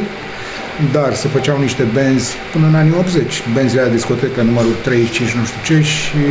dar 0.92 1.14
se 1.14 1.28
făceau 1.28 1.58
niște 1.60 1.82
benzi 1.92 2.34
până 2.52 2.66
în 2.66 2.74
anii 2.74 2.94
80, 2.98 3.42
benzile 3.54 3.82
la 3.82 3.88
discotecă 3.88 4.42
numărul 4.42 4.74
35, 4.82 5.30
nu 5.30 5.44
știu 5.44 5.60
ce, 5.64 5.82
și 5.82 6.24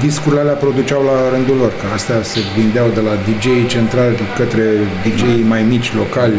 discurile 0.00 0.40
alea 0.40 0.54
produceau 0.64 1.02
la 1.04 1.30
rândul 1.34 1.56
lor, 1.56 1.72
că 1.80 1.86
astea 1.94 2.22
se 2.22 2.40
vindeau 2.56 2.88
de 2.94 3.00
la 3.00 3.14
DJ 3.26 3.46
central 3.66 4.12
către 4.36 4.62
DJ 5.04 5.22
mai 5.46 5.62
mici, 5.62 5.94
locali, 5.94 6.34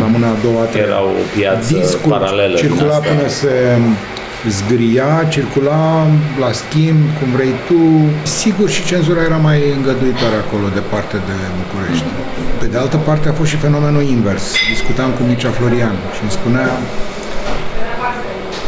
la 0.00 0.06
mâna 0.06 0.28
a 0.28 0.36
doua, 0.42 0.62
a 0.62 0.78
Era 0.78 1.02
o 1.02 1.12
piață 1.34 1.74
Discul 1.74 2.10
paralelă 2.10 2.56
circula 2.56 2.96
până 2.96 3.28
se 3.28 3.78
zgâria, 4.48 5.26
circula 5.28 6.06
la 6.38 6.52
schimb, 6.52 7.00
cum 7.18 7.28
vrei 7.36 7.54
tu. 7.66 7.80
Sigur 8.22 8.68
și 8.70 8.84
cenzura 8.84 9.22
era 9.22 9.36
mai 9.36 9.58
îngăduitoare 9.76 10.36
acolo, 10.36 10.66
departe 10.74 11.16
de 11.16 11.36
București. 11.60 12.04
Pe 12.58 12.66
de 12.66 12.76
altă 12.76 12.96
parte 12.96 13.28
a 13.28 13.32
fost 13.32 13.50
și 13.50 13.56
fenomenul 13.56 14.02
invers. 14.02 14.44
Discutam 14.68 15.10
cu 15.10 15.22
Mircea 15.22 15.50
Florian 15.50 15.96
și 16.14 16.22
îmi 16.22 16.30
spunea 16.30 16.68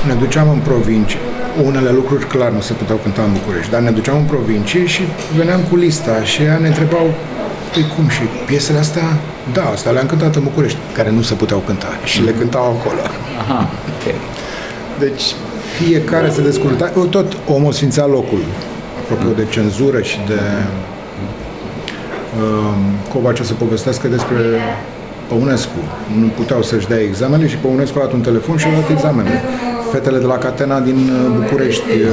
ne 0.07 0.14
duceam 0.14 0.49
în 0.49 0.59
provincie. 0.59 1.19
Unele 1.62 1.90
lucruri 1.90 2.26
clar 2.26 2.50
nu 2.50 2.61
se 2.61 2.73
puteau 2.73 2.99
cânta 2.99 3.23
în 3.23 3.33
București, 3.33 3.71
dar 3.71 3.81
ne 3.81 3.90
duceam 3.90 4.16
în 4.16 4.25
provincie 4.25 4.87
și 4.87 5.02
veneam 5.37 5.61
cu 5.61 5.76
lista 5.76 6.23
și 6.23 6.43
ea 6.43 6.59
ne 6.59 6.66
întrebau 6.66 7.14
Păi 7.73 7.87
cum 7.97 8.09
și 8.09 8.23
piesele 8.47 8.78
astea? 8.78 9.19
Da, 9.53 9.65
astea 9.73 9.93
le-am 9.93 10.07
cântat 10.07 10.37
în 10.37 10.43
București, 10.43 10.79
care 10.93 11.11
nu 11.11 11.23
se 11.23 11.35
puteau 11.35 11.59
cânta 11.59 11.87
și 12.05 12.23
le 12.23 12.31
cântau 12.31 12.65
acolo. 12.65 13.01
Aha, 13.39 13.69
okay. 14.01 14.15
Deci 14.99 15.23
fiecare 15.79 16.31
se 16.31 16.43
descurta, 16.43 16.93
tot 17.11 17.37
omul 17.49 17.73
sfințea 17.73 18.07
locul, 18.07 18.39
apropo 19.03 19.35
de 19.35 19.47
cenzură 19.51 20.03
și 20.03 20.19
de 20.27 20.41
uh, 22.41 22.75
Covace 23.13 23.43
să 23.43 23.55
povestească 23.55 24.09
despre 24.09 24.39
Păunescu. 25.29 25.79
Nu 26.21 26.27
puteau 26.27 26.63
să-și 26.63 26.87
dea 26.87 27.01
examene 27.01 27.49
și 27.49 27.57
Păunescu 27.57 27.99
a 27.99 28.01
dat 28.01 28.13
un 28.13 28.21
telefon 28.21 28.57
și 28.57 28.67
a 28.67 28.81
dat 28.81 28.91
examene. 28.91 29.43
Fetele 29.93 30.19
de 30.19 30.27
la 30.27 30.39
Catena 30.39 30.81
din 30.81 30.97
uh, 30.97 31.41
București 31.41 31.91
uh, 31.91 32.09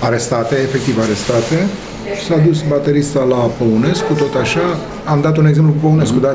arestate, 0.00 0.54
efectiv 0.54 0.98
arestate, 1.02 1.56
și 1.56 1.89
s-a 2.26 2.36
dus 2.46 2.62
baterista 2.68 3.22
la 3.22 3.36
Păunescu, 3.36 4.12
tot 4.12 4.34
așa. 4.40 4.60
Am 5.04 5.20
dat 5.20 5.36
un 5.36 5.46
exemplu 5.46 5.72
cu 5.72 5.78
Păunescu, 5.78 6.18
dar 6.18 6.34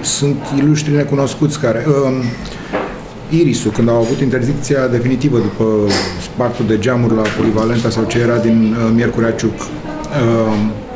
sunt 0.00 0.36
ilustri 0.58 0.94
necunoscuți 0.94 1.60
care... 1.60 1.84
Uh, 1.88 2.24
Irisul, 3.30 3.70
când 3.70 3.88
au 3.88 3.94
avut 3.94 4.20
interdicția 4.20 4.86
definitivă 4.86 5.38
după 5.38 5.64
spartul 6.22 6.66
de 6.66 6.78
geamuri 6.78 7.14
la 7.14 7.22
Polivalenta 7.36 7.90
sau 7.90 8.04
ce 8.04 8.18
era 8.18 8.36
din 8.36 8.76
uh, 8.78 8.92
Miercurea 8.94 9.30
Ciuc. 9.30 9.60
Uh, 9.60 9.66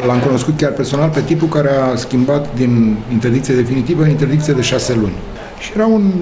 l-am 0.07 0.19
cunoscut 0.19 0.57
chiar 0.57 0.73
personal 0.73 1.09
pe 1.09 1.21
tipul 1.21 1.49
care 1.49 1.71
a 1.71 1.97
schimbat 1.97 2.55
din 2.55 2.97
interdicție 3.13 3.55
definitivă 3.55 4.03
în 4.03 4.11
interdicție 4.11 4.53
de 4.53 4.61
șase 4.61 4.95
luni. 4.95 5.13
Și 5.59 5.71
era 5.75 5.87
un 5.87 6.13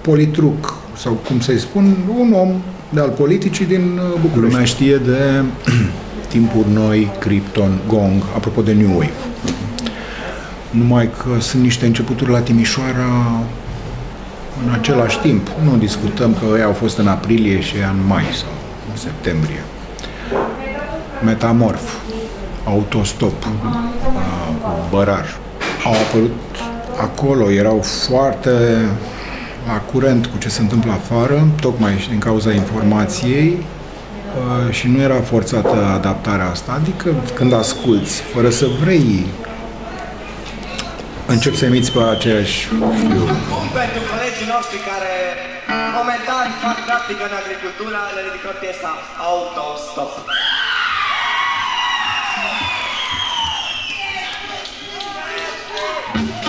politruc, 0.00 0.74
sau 0.96 1.12
cum 1.28 1.40
să-i 1.40 1.58
spun, 1.58 1.96
un 2.18 2.32
om 2.32 2.50
de 2.88 3.00
al 3.00 3.08
politicii 3.08 3.66
din 3.66 4.00
uh, 4.02 4.20
București. 4.20 4.52
Lumea 4.52 4.64
știe 4.64 4.96
de 4.96 5.42
timpuri 6.28 6.72
noi, 6.72 7.10
Krypton, 7.18 7.80
Gong, 7.86 8.22
apropo 8.34 8.62
de 8.62 8.72
New 8.72 8.90
Wave. 8.90 9.12
Numai 10.70 11.10
că 11.22 11.40
sunt 11.40 11.62
niște 11.62 11.86
începuturi 11.86 12.30
la 12.30 12.40
Timișoara 12.40 13.40
în 14.66 14.72
același 14.72 15.18
timp. 15.18 15.48
Nu 15.64 15.76
discutăm 15.76 16.34
că 16.34 16.56
ei 16.56 16.62
au 16.62 16.72
fost 16.72 16.98
în 16.98 17.08
aprilie 17.08 17.60
și 17.60 17.74
în 17.76 18.06
mai 18.06 18.24
sau 18.32 18.52
în 18.90 18.96
septembrie. 18.96 19.64
Metamorf, 21.24 21.92
autostop, 22.64 23.44
uh, 23.44 23.50
bărar. 24.90 25.36
Au 25.84 25.92
apărut 25.92 26.32
acolo, 27.00 27.50
erau 27.50 27.80
foarte 27.80 28.50
la 29.66 29.80
curent 29.92 30.26
cu 30.26 30.38
ce 30.38 30.48
se 30.48 30.60
întâmplă 30.60 30.92
afară, 30.92 31.46
tocmai 31.60 31.98
și 31.98 32.08
din 32.08 32.18
cauza 32.18 32.52
informației 32.52 33.48
uh, 33.58 33.64
și 34.70 34.88
nu 34.88 35.00
era 35.00 35.20
forțată 35.20 35.76
adaptarea 35.98 36.48
asta. 36.50 36.72
Adică 36.72 37.14
când 37.34 37.52
asculți, 37.52 38.20
fără 38.20 38.50
să 38.50 38.66
vrei, 38.82 39.26
încep 41.26 41.54
să 41.54 41.64
emiți 41.64 41.92
pe 41.92 41.98
aceeași 41.98 42.68
Pentru 43.80 44.02
colegii 44.12 44.48
noștri 44.54 44.78
care 44.90 45.14
momentan 45.98 46.46
fac 46.62 46.76
practică 46.88 47.22
în 47.30 47.34
agricultură, 47.42 47.98
le 48.14 48.20
ridicăm 48.26 48.54
piesa 48.60 48.92
Autostop. 49.26 50.10
circulă, 55.76 56.45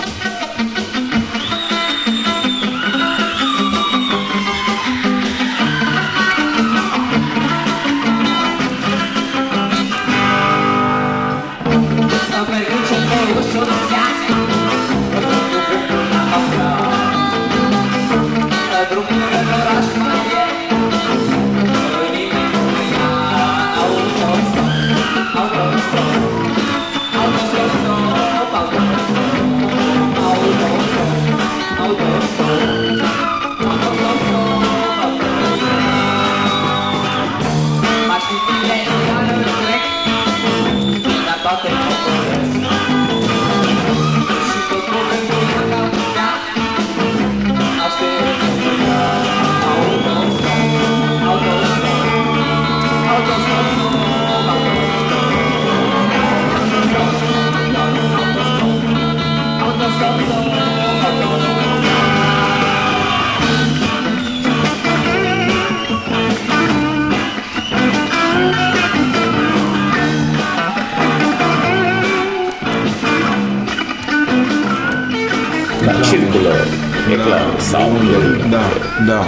Da, 79.06 79.12
da. 79.12 79.26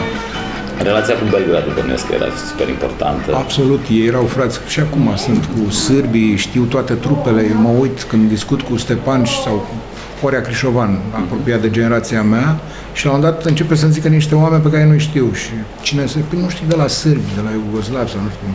Relația 0.82 1.14
cu 1.14 1.24
Belgradul 1.30 1.72
bănuiesc 1.74 2.06
că 2.06 2.14
era 2.14 2.26
super 2.48 2.68
importantă. 2.68 3.34
Absolut, 3.34 3.80
ei 3.90 4.06
erau 4.06 4.24
frați 4.24 4.60
și 4.68 4.80
acum 4.80 5.16
sunt 5.16 5.44
cu 5.44 5.70
sârbii, 5.70 6.36
știu 6.36 6.64
toate 6.64 6.94
trupele, 6.94 7.46
eu 7.50 7.60
mă 7.60 7.68
uit 7.68 8.02
când 8.02 8.28
discut 8.28 8.60
cu 8.60 8.76
Stepan 8.76 9.24
sau 9.24 9.54
cu 9.54 9.74
Horea 10.20 10.40
Crișovan, 10.40 10.98
apropiat 11.12 11.60
de 11.60 11.70
generația 11.70 12.22
mea, 12.22 12.60
și 12.92 13.06
la 13.06 13.12
un 13.12 13.20
dat 13.20 13.44
începe 13.44 13.74
să-mi 13.74 13.92
zică 13.92 14.08
niște 14.08 14.34
oameni 14.34 14.62
pe 14.62 14.70
care 14.70 14.84
nu 14.84 14.98
știu 14.98 15.32
și 15.32 15.50
cine 15.82 16.06
se, 16.06 16.18
păi 16.28 16.40
nu 16.40 16.48
știu 16.48 16.66
de 16.68 16.76
la 16.76 16.86
sârbi, 16.86 17.34
de 17.34 17.40
la 17.44 17.50
Iugoslav 17.50 18.08
sau 18.08 18.20
nu 18.20 18.28
știu, 18.30 18.46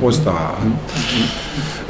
fosta 0.00 0.58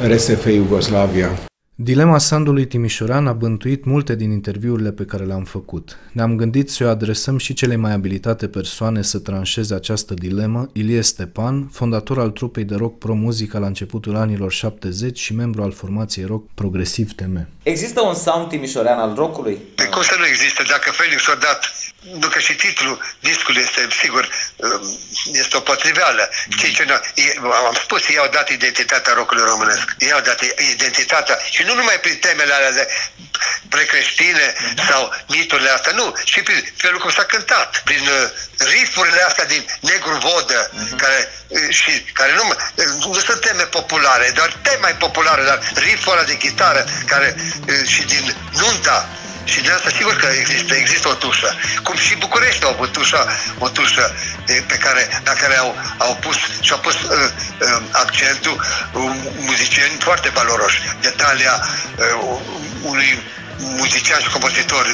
RSF 0.07 0.45
Iugoslavia. 0.45 1.29
Dilema 1.79 2.17
Sandului 2.17 2.67
Timișoran 2.67 3.27
a 3.27 3.33
bântuit 3.33 3.85
multe 3.85 4.15
din 4.15 4.31
interviurile 4.31 4.91
pe 4.91 5.05
care 5.05 5.23
le-am 5.23 5.43
făcut. 5.43 5.97
Ne-am 6.11 6.35
gândit 6.35 6.69
să 6.69 6.83
o 6.83 6.89
adresăm 6.89 7.37
și 7.37 7.53
cele 7.53 7.75
mai 7.75 7.91
abilitate 7.91 8.47
persoane 8.47 9.01
să 9.01 9.17
tranșeze 9.19 9.73
această 9.73 10.13
dilemă, 10.13 10.69
Ilie 10.73 11.01
Stepan, 11.01 11.69
fondator 11.71 12.19
al 12.19 12.29
trupei 12.29 12.63
de 12.63 12.75
rock 12.75 12.97
pro 12.97 13.13
muzica 13.13 13.59
la 13.59 13.65
începutul 13.65 14.15
anilor 14.15 14.51
70 14.51 15.19
și 15.19 15.33
membru 15.33 15.61
al 15.61 15.71
formației 15.71 16.25
rock 16.25 16.47
progresiv 16.53 17.11
TM. 17.11 17.47
Există 17.63 18.01
un 18.01 18.13
sound 18.13 18.47
timișorean 18.49 18.99
al 18.99 19.13
rockului? 19.15 19.57
Cum 19.91 20.01
să 20.01 20.15
nu 20.19 20.25
existe? 20.25 20.63
Dacă 20.69 20.91
Felix 20.91 21.27
a 21.27 21.35
dat 21.35 21.59
nu 22.21 22.27
că 22.27 22.39
și 22.39 22.53
titlul 22.55 23.01
discului 23.19 23.61
este, 23.61 23.87
sigur, 24.01 24.29
um, 24.55 24.81
este 25.41 25.57
o 25.57 25.59
potriveală. 25.59 26.29
Știi 26.49 26.73
ce? 26.73 26.83
Am 27.67 27.77
spus, 27.83 28.07
ei 28.07 28.17
au 28.17 28.29
dat 28.37 28.49
identitatea 28.49 29.13
rockului 29.13 29.43
românesc. 29.51 29.95
Ei 29.99 30.11
au 30.11 30.21
dat 30.21 30.39
identitatea 30.75 31.37
și 31.51 31.63
nu 31.67 31.73
numai 31.73 31.99
prin 31.99 32.17
temele 32.25 32.53
alea 32.53 32.71
de 32.71 32.87
precreștine 33.69 34.53
sau 34.89 35.01
miturile 35.27 35.69
astea, 35.69 35.91
nu, 35.91 36.15
și 36.23 36.41
prin 36.41 36.61
felul 36.75 36.99
cum 36.99 37.11
s-a 37.11 37.23
cântat, 37.23 37.81
prin 37.83 38.03
uh, 38.07 38.29
rifurile 38.57 39.21
astea 39.21 39.45
din 39.45 39.65
negru 39.79 40.17
vodă, 40.27 40.69
uh-huh. 40.69 40.97
care, 40.97 41.19
uh, 41.47 41.69
și, 41.69 41.91
care 42.19 42.31
nu, 42.33 42.43
uh, 42.47 42.85
nu 43.05 43.19
sunt 43.27 43.41
teme 43.41 43.63
populare, 43.63 44.31
doar 44.35 44.51
teme 44.61 44.77
mai 44.81 44.95
populare, 44.95 45.43
dar 45.43 45.59
riful 45.75 46.11
ăla 46.11 46.23
de 46.23 46.37
chitară 46.37 46.85
care, 47.05 47.35
și 47.85 48.01
din 48.01 48.35
nunta 48.51 49.09
și 49.51 49.61
de 49.61 49.71
asta 49.71 49.89
sigur 49.89 50.15
că 50.15 50.27
există, 50.39 50.73
există 50.75 51.07
o 51.07 51.13
tușă. 51.13 51.49
Cum 51.83 51.95
și 51.95 52.15
București 52.15 52.63
au 52.63 52.71
avut 52.71 52.91
tușa, 52.91 53.25
o 53.57 53.67
tușă 53.69 54.15
pe 54.67 54.77
care, 54.77 55.21
la 55.25 55.33
care 55.33 55.55
au, 55.57 55.75
au 55.97 56.15
pus 56.15 56.37
și 56.61 56.71
au 56.71 56.79
pus 56.79 56.95
uh, 56.95 57.31
uh, 57.59 57.81
accentul 57.91 58.55
uh, 58.91 59.01
muzicieni 59.35 59.95
foarte 59.99 60.29
valoroși. 60.29 60.81
Detalia 61.01 61.61
uh, 61.95 62.39
unui 62.81 63.23
muzician 63.57 64.21
și 64.21 64.29
compozitor 64.29 64.85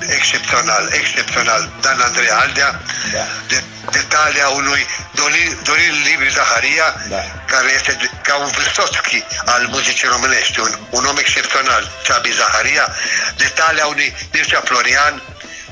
excepțional, 0.00 0.88
excepțional, 0.92 1.72
Dan 1.80 2.00
Andrei 2.00 2.30
Aldea, 2.30 2.80
da. 3.12 3.24
de, 3.48 3.62
detalia 3.90 4.48
unui 4.48 4.86
Dorin, 5.14 5.58
Dorin 5.62 6.02
Liviu 6.02 6.30
Zaharia, 6.30 6.94
da. 7.08 7.22
care 7.46 7.72
este 7.74 8.10
ca 8.22 8.34
un 8.36 8.50
Vârsotski 8.56 9.24
al 9.44 9.66
muzicii 9.70 10.08
românești, 10.08 10.60
un, 10.60 10.72
un 10.90 11.04
om 11.04 11.16
excepțional, 11.18 11.90
Xabi 12.02 12.32
Zaharia, 12.32 12.88
detalia 13.36 13.86
unui 13.86 14.14
Mircea 14.32 14.60
Florian, 14.64 15.22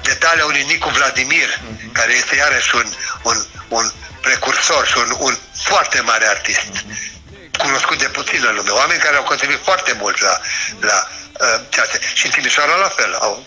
detalia 0.03 0.45
unui 0.45 0.65
Nicu 0.65 0.89
Vladimir, 0.89 1.49
mm-hmm. 1.49 1.93
care 1.93 2.13
este 2.13 2.37
iarăși 2.37 2.75
un, 2.75 2.87
un, 3.23 3.37
un 3.69 3.91
precursor 4.21 4.87
și 4.87 4.97
un, 4.97 5.17
un 5.19 5.39
foarte 5.53 6.01
mare 6.01 6.27
artist. 6.27 6.61
Mm-hmm 6.61 7.20
cunoscut 7.65 7.99
de 7.99 8.09
puțin 8.09 8.45
în 8.49 8.55
lume, 8.55 8.71
oameni 8.71 9.01
care 9.01 9.17
au 9.17 9.23
contribuit 9.23 9.63
foarte 9.65 9.93
mult 9.93 10.21
la, 10.21 10.35
la 10.81 11.09
uh, 11.41 11.61
ceea 11.69 11.87
ce... 11.87 12.01
Și 12.15 12.27
în 12.27 12.33
Timișoara 12.33 12.75
la 12.75 12.89
fel 12.89 13.15
au, 13.15 13.45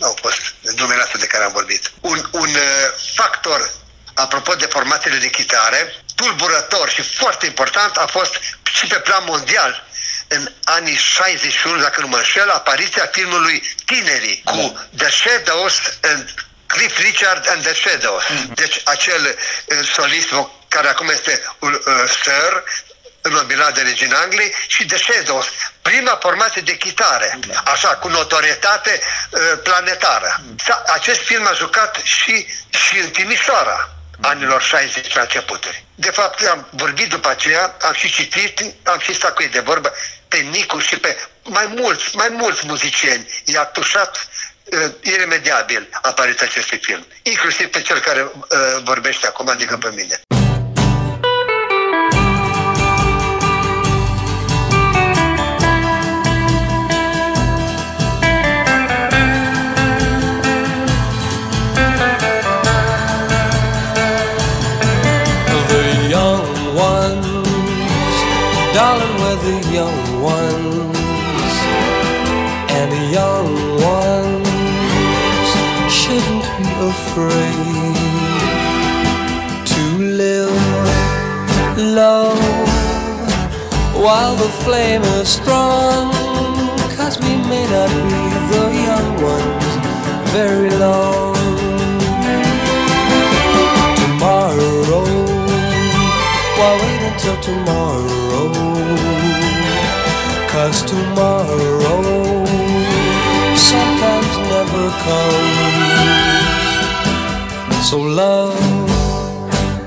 au 0.00 0.14
fost 0.20 0.40
numele 0.76 1.02
astea 1.02 1.20
de 1.20 1.26
care 1.26 1.44
am 1.44 1.52
vorbit. 1.52 1.92
Un, 2.00 2.18
un 2.30 2.50
uh, 2.54 2.88
factor, 3.14 3.70
apropo 4.14 4.54
de 4.54 4.66
formațiile 4.66 5.16
de 5.16 5.30
chitare, 5.30 5.94
tulburător 6.14 6.88
și 6.88 7.02
foarte 7.02 7.46
important 7.46 7.96
a 7.96 8.06
fost 8.06 8.34
și 8.72 8.86
pe 8.86 8.98
plan 8.98 9.24
mondial 9.26 9.86
în 10.28 10.52
anii 10.64 10.96
61, 10.96 11.80
dacă 11.80 12.00
nu 12.00 12.06
mă 12.06 12.16
înșel, 12.16 12.50
apariția 12.50 13.08
filmului 13.12 13.76
Tinerii 13.84 14.42
cu 14.44 14.88
The 14.96 15.10
Shadows 15.10 15.74
and 16.02 16.34
Cliff 16.66 16.98
Richard 16.98 17.48
and 17.48 17.62
the 17.62 17.74
Shadows. 17.74 18.22
Mm-hmm. 18.24 18.54
Deci 18.54 18.80
acel 18.84 19.22
uh, 19.66 19.88
solist 19.94 20.28
care 20.68 20.88
acum 20.88 21.08
este 21.08 21.42
uh, 21.58 21.70
Sir, 22.22 22.64
înnobilat 23.20 23.74
de 23.74 23.80
regina 23.80 24.18
Angliei 24.18 24.54
și 24.66 24.84
de 24.86 24.96
Shadows, 24.96 25.46
prima 25.82 26.18
formație 26.20 26.62
de 26.62 26.76
chitare, 26.76 27.38
da. 27.46 27.62
așa, 27.72 27.88
cu 27.88 28.08
notorietate 28.08 29.00
uh, 29.30 29.40
planetară. 29.62 30.40
Da, 30.66 30.82
acest 30.86 31.20
film 31.20 31.46
a 31.46 31.52
jucat 31.52 32.00
și, 32.02 32.46
și 32.70 32.98
în 32.98 33.10
Timișoara 33.10 33.90
anilor 34.20 34.62
60 34.62 35.14
la 35.14 35.20
începuturi. 35.20 35.84
De 35.94 36.10
fapt, 36.10 36.46
am 36.46 36.68
vorbit 36.70 37.08
după 37.08 37.28
aceea, 37.28 37.76
am 37.80 37.92
și 37.92 38.12
citit, 38.12 38.74
am 38.82 38.98
și 38.98 39.14
stat 39.14 39.34
cu 39.34 39.42
ei 39.42 39.48
de 39.48 39.60
vorbă, 39.60 39.92
pe 40.28 40.36
Nicu 40.36 40.78
și 40.78 40.98
pe 40.98 41.16
mai 41.42 41.72
mulți, 41.76 42.16
mai 42.16 42.28
mulți 42.28 42.66
muzicieni. 42.66 43.28
I-a 43.44 43.64
tușat 43.64 44.28
uh, 44.64 44.90
iremediabil 45.02 45.88
apariția 46.02 46.46
acestui 46.46 46.78
film. 46.78 47.06
Inclusiv 47.22 47.66
pe 47.66 47.82
cel 47.82 47.98
care 47.98 48.22
uh, 48.22 48.58
vorbește 48.84 49.26
acum, 49.26 49.48
adică 49.48 49.76
pe 49.76 49.90
mine. 49.94 50.20
Darling, 68.74 69.14
we're 69.20 69.40
the 69.48 69.58
young 69.72 70.22
ones, 70.22 71.54
and 72.76 72.86
the 72.92 73.04
young 73.18 73.48
ones 73.80 74.48
shouldn't 75.90 76.44
be 76.58 76.68
afraid 76.92 77.96
to 79.72 79.82
live 80.22 80.88
low 81.76 82.34
while 84.04 84.34
the 84.36 84.50
flame 84.64 85.02
is 85.02 85.28
strong. 85.28 86.12
Cause 86.96 87.18
we 87.20 87.36
may 87.50 87.64
not 87.70 87.90
be 88.10 88.22
the 88.52 88.64
young 88.88 89.10
ones 89.22 89.68
very 90.32 90.70
long. 90.70 91.34
Tomorrow, 94.02 95.04
why 96.58 96.87
wait 97.18 97.26
until 97.26 97.40
tomorrow? 97.42 98.52
Cause 100.48 100.82
tomorrow 100.82 102.46
sometimes 103.56 104.38
never 104.48 104.90
comes. 105.04 106.76
So 107.88 107.98
love 107.98 108.58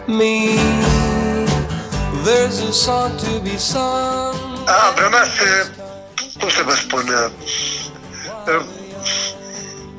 me, 0.07 0.55
there's 2.23 2.59
a 2.59 2.73
song 2.73 3.17
to 3.17 3.39
be 3.41 3.57
sung. 3.57 4.35
Am 4.67 4.95
rămas, 4.95 5.29
cum 6.39 6.49
să 6.49 6.63
vă 6.63 6.73
spun, 6.73 7.05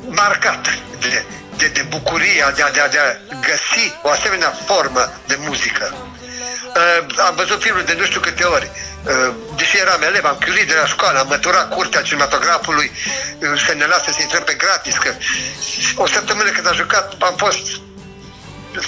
marcat 0.09 0.69
de 1.01 1.25
de, 1.57 1.69
de 1.69 1.83
bucuria 1.83 2.51
de 2.51 2.63
a, 2.63 2.71
de, 2.71 2.81
a, 2.81 2.89
de 2.89 2.99
a 2.99 3.37
găsi 3.41 3.93
o 4.03 4.09
asemenea 4.09 4.51
formă 4.67 5.13
de 5.27 5.39
muzică. 5.47 5.95
Uh, 6.77 7.07
am 7.27 7.35
văzut 7.35 7.63
filmul 7.63 7.85
de 7.85 7.97
nu 7.99 8.05
știu 8.05 8.21
câte 8.21 8.45
ori. 8.45 8.71
Uh, 9.05 9.35
deși 9.57 9.79
eram 9.79 10.03
elev, 10.03 10.25
am 10.25 10.39
chiulit 10.45 10.69
de 10.69 10.75
la 10.81 10.87
școală, 10.87 11.19
am 11.19 11.27
măturat 11.29 11.69
curtea 11.69 12.03
cinematografului 12.03 12.91
uh, 13.39 13.63
să 13.67 13.75
ne 13.75 13.87
lasă 13.87 14.11
să 14.11 14.23
intrăm 14.23 14.43
pe 14.43 14.55
gratis. 14.55 14.97
Că 14.97 15.15
o 15.95 16.07
săptămână 16.07 16.51
când 16.51 16.69
a 16.69 16.73
jucat, 16.73 17.15
am 17.19 17.35
fost 17.37 17.67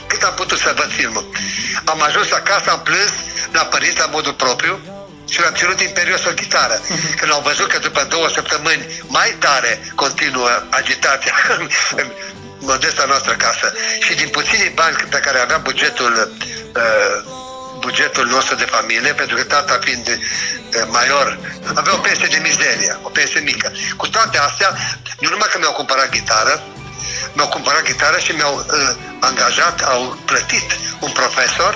cât 0.06 0.22
am 0.22 0.34
putut 0.34 0.58
să 0.58 0.74
văd 0.76 0.90
filmul. 0.90 1.28
Am 1.84 2.02
ajuns 2.02 2.32
acasă, 2.32 2.70
am 2.70 2.82
plâns 2.82 3.12
la 3.52 3.64
părinți 3.64 3.98
la 3.98 4.06
modul 4.06 4.34
propriu 4.34 4.80
și 5.28 5.40
l-am 5.40 5.54
ținut 5.54 5.80
imperios 5.80 6.24
o 6.24 6.30
chitară. 6.30 6.80
Când 7.18 7.32
au 7.32 7.40
văzut 7.40 7.68
că 7.68 7.78
după 7.78 8.06
două 8.08 8.28
săptămâni 8.28 9.02
mai 9.06 9.36
tare 9.38 9.92
continuă 9.94 10.62
agitația 10.70 11.34
în, 11.58 11.68
în 12.00 12.06
modesta 12.58 13.04
noastră 13.04 13.32
casă 13.32 13.72
și 14.00 14.14
din 14.14 14.28
puținii 14.28 14.72
bani 14.74 14.96
pe 14.96 15.18
care 15.18 15.38
aveam 15.38 15.62
bugetul 15.62 16.32
uh, 16.74 17.42
bugetul 17.86 18.26
nostru 18.26 18.54
de 18.62 18.72
familie, 18.76 19.12
pentru 19.20 19.36
că 19.36 19.42
tata 19.44 19.78
fiind 19.86 20.06
uh, 20.08 20.18
major, 20.96 21.26
avea 21.74 21.94
o 21.98 22.04
pensie 22.06 22.28
de 22.34 22.40
mizerie, 22.48 22.92
o 23.02 23.08
pensie 23.08 23.40
mică. 23.40 23.68
Cu 23.96 24.06
toate 24.14 24.36
astea, 24.38 24.70
nu 25.20 25.28
numai 25.28 25.48
că 25.50 25.58
mi-au 25.58 25.76
cumpărat 25.80 26.08
gitară, 26.18 26.54
mi-au 27.34 27.48
cumpărat 27.48 27.82
gitară 27.90 28.18
și 28.24 28.32
mi-au 28.32 28.54
uh, 28.56 28.64
angajat, 29.28 29.76
au 29.94 30.02
plătit 30.30 30.68
un 31.04 31.10
profesor 31.20 31.72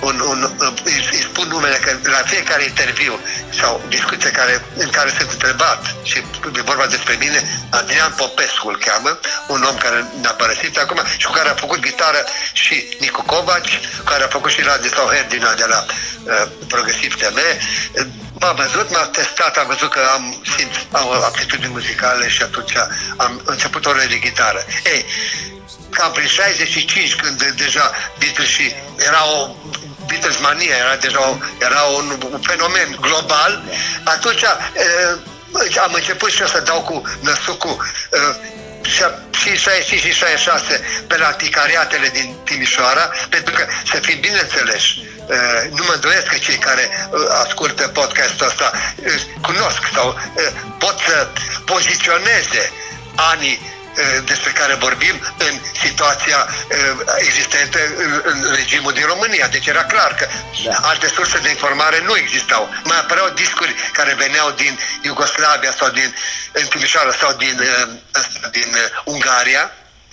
un, 0.00 0.20
un, 0.20 0.40
îi, 0.84 1.08
îi 1.12 1.22
spun 1.30 1.48
numele 1.48 1.76
că 1.76 1.90
la 2.02 2.22
fiecare 2.24 2.64
interviu 2.64 3.20
sau 3.60 3.82
discuție 3.88 4.30
care, 4.30 4.64
în 4.76 4.90
care 4.90 5.14
sunt 5.18 5.30
întrebat 5.30 5.94
și 6.02 6.18
e 6.56 6.60
vorba 6.60 6.86
despre 6.86 7.16
mine, 7.18 7.66
Adrian 7.70 8.12
Popescu 8.16 8.68
îl 8.68 8.78
cheamă, 8.78 9.18
un 9.48 9.62
om 9.62 9.76
care 9.76 10.06
ne-a 10.20 10.30
părăsit 10.30 10.78
acum 10.78 11.00
și 11.16 11.26
cu 11.26 11.32
care 11.32 11.48
a 11.48 11.54
făcut 11.54 11.80
gitară 11.82 12.24
și 12.52 12.96
Nicu 13.00 13.22
Covaci, 13.22 13.80
care 14.04 14.24
a 14.24 14.28
făcut 14.28 14.50
și 14.50 14.64
Ladislau 14.64 15.08
Herdina 15.08 15.54
de 15.54 15.64
la 15.68 15.84
uh, 15.86 16.48
Progresiv 16.68 17.14
TV. 17.14 17.38
M-a 18.40 18.52
văzut, 18.52 18.90
m-a 18.90 19.06
testat, 19.06 19.56
a 19.56 19.62
văzut 19.62 19.90
că 19.90 20.00
am 20.14 20.42
simt, 20.56 20.86
am 20.92 21.10
aptitudini 21.10 21.72
muzicale 21.72 22.28
și 22.28 22.42
atunci 22.42 22.76
am 23.16 23.42
început 23.44 23.86
o 23.86 23.92
de 23.92 24.18
gitară. 24.18 24.64
Ei, 24.84 25.04
cam 25.90 26.12
prin 26.12 26.26
65, 26.26 27.14
când 27.14 27.42
deja 27.42 27.92
Beatles 28.18 28.48
și 28.48 28.74
era 28.96 29.22
o 29.26 29.54
Beatles 30.06 30.38
mania, 30.38 30.76
era 30.76 30.96
deja 30.96 31.20
o, 31.20 31.36
era 31.58 31.80
un, 31.80 32.06
un 32.32 32.40
fenomen 32.40 32.96
global, 33.00 33.62
atunci 34.04 34.42
e, 34.42 35.80
am 35.80 35.92
început 35.94 36.30
și 36.30 36.40
eu 36.40 36.46
să 36.46 36.60
dau 36.60 36.80
cu 36.82 37.02
năsucul 37.20 37.76
și 39.32 39.56
65 39.56 40.00
și 40.00 40.12
66 40.12 40.80
pe 41.06 41.16
la 41.16 41.32
ticariatele 41.32 42.08
din 42.08 42.36
Timișoara, 42.44 43.10
pentru 43.28 43.54
că 43.54 43.66
să 43.92 43.98
fim 43.98 44.20
bineînțeleși, 44.20 45.02
nu 45.70 45.82
mă 45.86 45.92
îndoiesc 45.94 46.26
că 46.26 46.36
cei 46.36 46.56
care 46.56 47.08
ascultă 47.42 47.88
podcastul 47.88 48.46
ăsta 48.46 48.72
cunosc 49.40 49.80
sau 49.94 50.18
pot 50.78 50.98
să 51.06 51.28
poziționeze 51.64 52.72
anii 53.14 53.58
Eh, 53.58 53.75
despre 54.24 54.50
care 54.50 54.74
vorbim 54.74 55.34
în 55.38 55.60
situația 55.82 56.48
eh, 56.68 56.78
existentă 57.18 57.78
în, 57.96 58.22
în 58.24 58.54
regimul 58.54 58.92
din 58.92 59.06
România. 59.06 59.46
Deci 59.46 59.66
era 59.66 59.84
clar 59.84 60.14
că 60.14 60.26
da. 60.64 60.74
alte 60.82 61.08
surse 61.08 61.38
de 61.38 61.48
informare 61.48 62.00
nu 62.00 62.16
existau. 62.16 62.74
Mai 62.84 62.98
apăreau 62.98 63.28
discuri 63.28 63.74
care 63.92 64.14
veneau 64.14 64.50
din 64.50 64.78
Iugoslavia 65.02 65.72
sau 65.78 65.88
din 65.88 66.14
în 66.52 66.66
Timișoara 66.66 67.12
sau 67.20 67.32
din, 67.32 67.60
eh, 67.60 68.22
din 68.50 68.76
Ungaria 69.04 69.70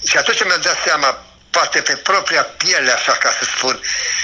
și 0.07 0.17
atunci 0.17 0.43
mi-am 0.43 0.61
dat 0.61 0.77
seama 0.85 1.23
poate 1.49 1.81
pe 1.81 1.95
propria 1.95 2.43
piele, 2.43 2.91
așa 2.91 3.11
ca 3.11 3.29
să 3.39 3.43
spun, 3.57 3.79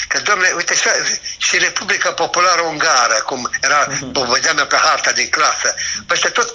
că, 0.07 0.19
domnule, 0.19 0.51
uite, 0.55 0.75
și, 0.75 0.89
și 1.37 1.57
Republica 1.57 2.11
Populară 2.11 2.61
Ungară, 2.61 3.13
cum 3.13 3.49
era, 3.61 3.87
uh-huh. 3.87 4.13
o 4.13 4.25
vedeam 4.25 4.67
pe 4.69 4.75
harta 4.75 5.11
din 5.11 5.29
clasă, 5.29 5.75
păi 6.07 6.31
tot, 6.33 6.53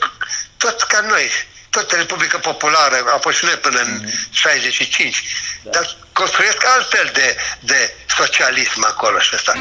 tot 0.56 0.82
ca 0.82 1.00
noi, 1.00 1.30
tot 1.74 1.92
Republica 1.92 2.38
Populară, 2.38 2.96
a 3.16 3.18
fost 3.24 3.36
și 3.38 3.44
noi 3.44 3.58
până 3.66 3.80
în 3.80 3.92
mm-hmm. 4.00 4.30
65, 4.30 5.22
da. 5.62 5.70
dar 5.70 5.96
construiesc 6.12 6.60
altfel 6.76 7.10
de, 7.12 7.36
de 7.60 7.80
socialism 8.18 8.84
acolo 8.84 9.18
și 9.18 9.30
ăsta. 9.34 9.52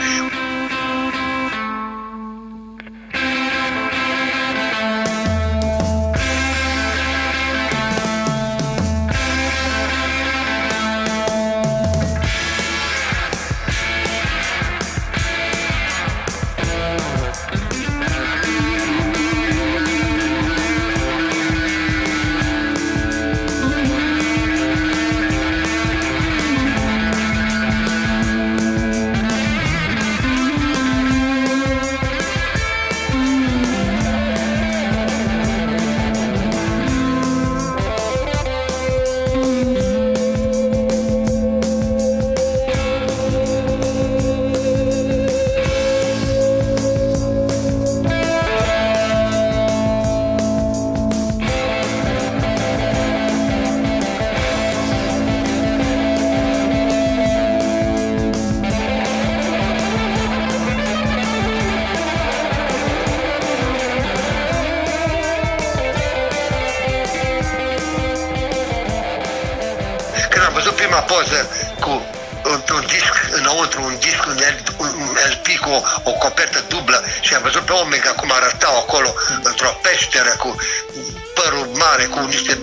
Mare, 82.03 82.21
cu 82.21 82.25
niște 82.25 82.57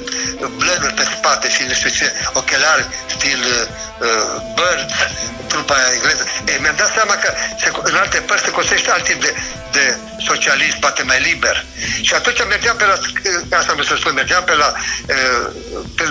blănuri 0.56 0.94
pe 0.94 1.04
spate 1.16 1.50
și 1.50 1.62
nu 1.68 1.72
știu 1.72 1.90
ce, 1.90 2.12
ochelari 2.32 2.86
stil 3.06 3.40
uh, 3.40 4.42
Birds, 4.56 4.94
trupa 5.48 5.76
engleză. 5.94 6.24
Ei, 6.48 6.58
mi-am 6.60 6.74
dat 6.76 6.92
seama 6.94 7.14
că 7.14 7.32
se, 7.60 7.70
în 7.82 7.94
alte 7.94 8.18
părți 8.18 8.44
se 8.44 8.50
construiește 8.50 8.90
alt 8.90 9.04
tip 9.04 9.20
de, 9.20 9.34
de 9.72 9.96
socialism, 10.26 10.78
poate 10.78 11.02
mai 11.02 11.20
liber. 11.20 11.64
Și 12.00 12.14
atunci 12.14 12.46
mergeam 12.48 12.76
pe 12.76 12.84
la, 12.84 12.96
asta 13.58 13.72
am 13.72 13.82
să 13.82 13.96
spun, 13.96 14.12
mergeam 14.14 14.44
pe 14.44 14.54
la, 14.54 14.72
uh, 14.72 15.46
pe, 15.96 16.04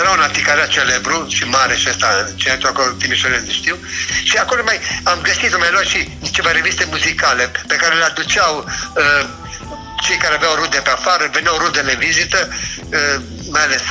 era 0.00 0.10
un 0.10 0.20
anticariat 0.20 0.68
celebru 0.68 1.26
și 1.28 1.44
mare 1.44 1.76
și 1.76 1.88
ăsta, 1.88 2.08
în 2.28 2.36
centru 2.36 2.68
acolo, 2.68 2.90
Timișoaren, 2.90 3.46
știu. 3.50 3.76
Și 4.22 4.36
acolo 4.36 4.62
mai 4.64 4.78
am 5.02 5.18
găsit, 5.22 5.58
mai 5.58 5.70
luat 5.70 5.84
și 5.84 6.08
ceva 6.30 6.50
reviste 6.50 6.84
muzicale 6.90 7.50
pe 7.66 7.74
care 7.74 7.94
le 7.94 8.04
aduceau 8.04 8.64
uh, 8.96 9.26
cei 10.00 10.16
care 10.16 10.34
aveau 10.34 10.54
rude 10.54 10.80
pe 10.80 10.90
afară, 10.90 11.28
veneau 11.32 11.56
rudele 11.56 11.92
în 11.92 11.98
vizită, 11.98 12.48
uh, 12.48 13.16
mai 13.50 13.62
ales 13.62 13.82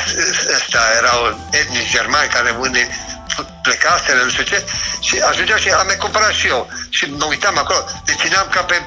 ăsta 0.56 0.80
erau 0.98 1.50
etnici 1.52 1.92
germani 1.92 2.30
care 2.30 2.50
unde 2.50 2.90
plecaseră, 3.62 4.24
nu 4.24 4.30
știu 4.30 4.44
ce, 4.44 4.66
și 5.00 5.20
ajungeau 5.30 5.58
și 5.58 5.70
am 5.70 5.86
mai 5.86 5.96
cumpărat 5.96 6.34
și 6.34 6.48
eu. 6.48 6.70
Și 6.90 7.06
mă 7.06 7.26
uitam 7.26 7.58
acolo, 7.58 7.86
le 8.06 8.16
țineam 8.22 8.48
ca 8.52 8.62
pe 8.62 8.82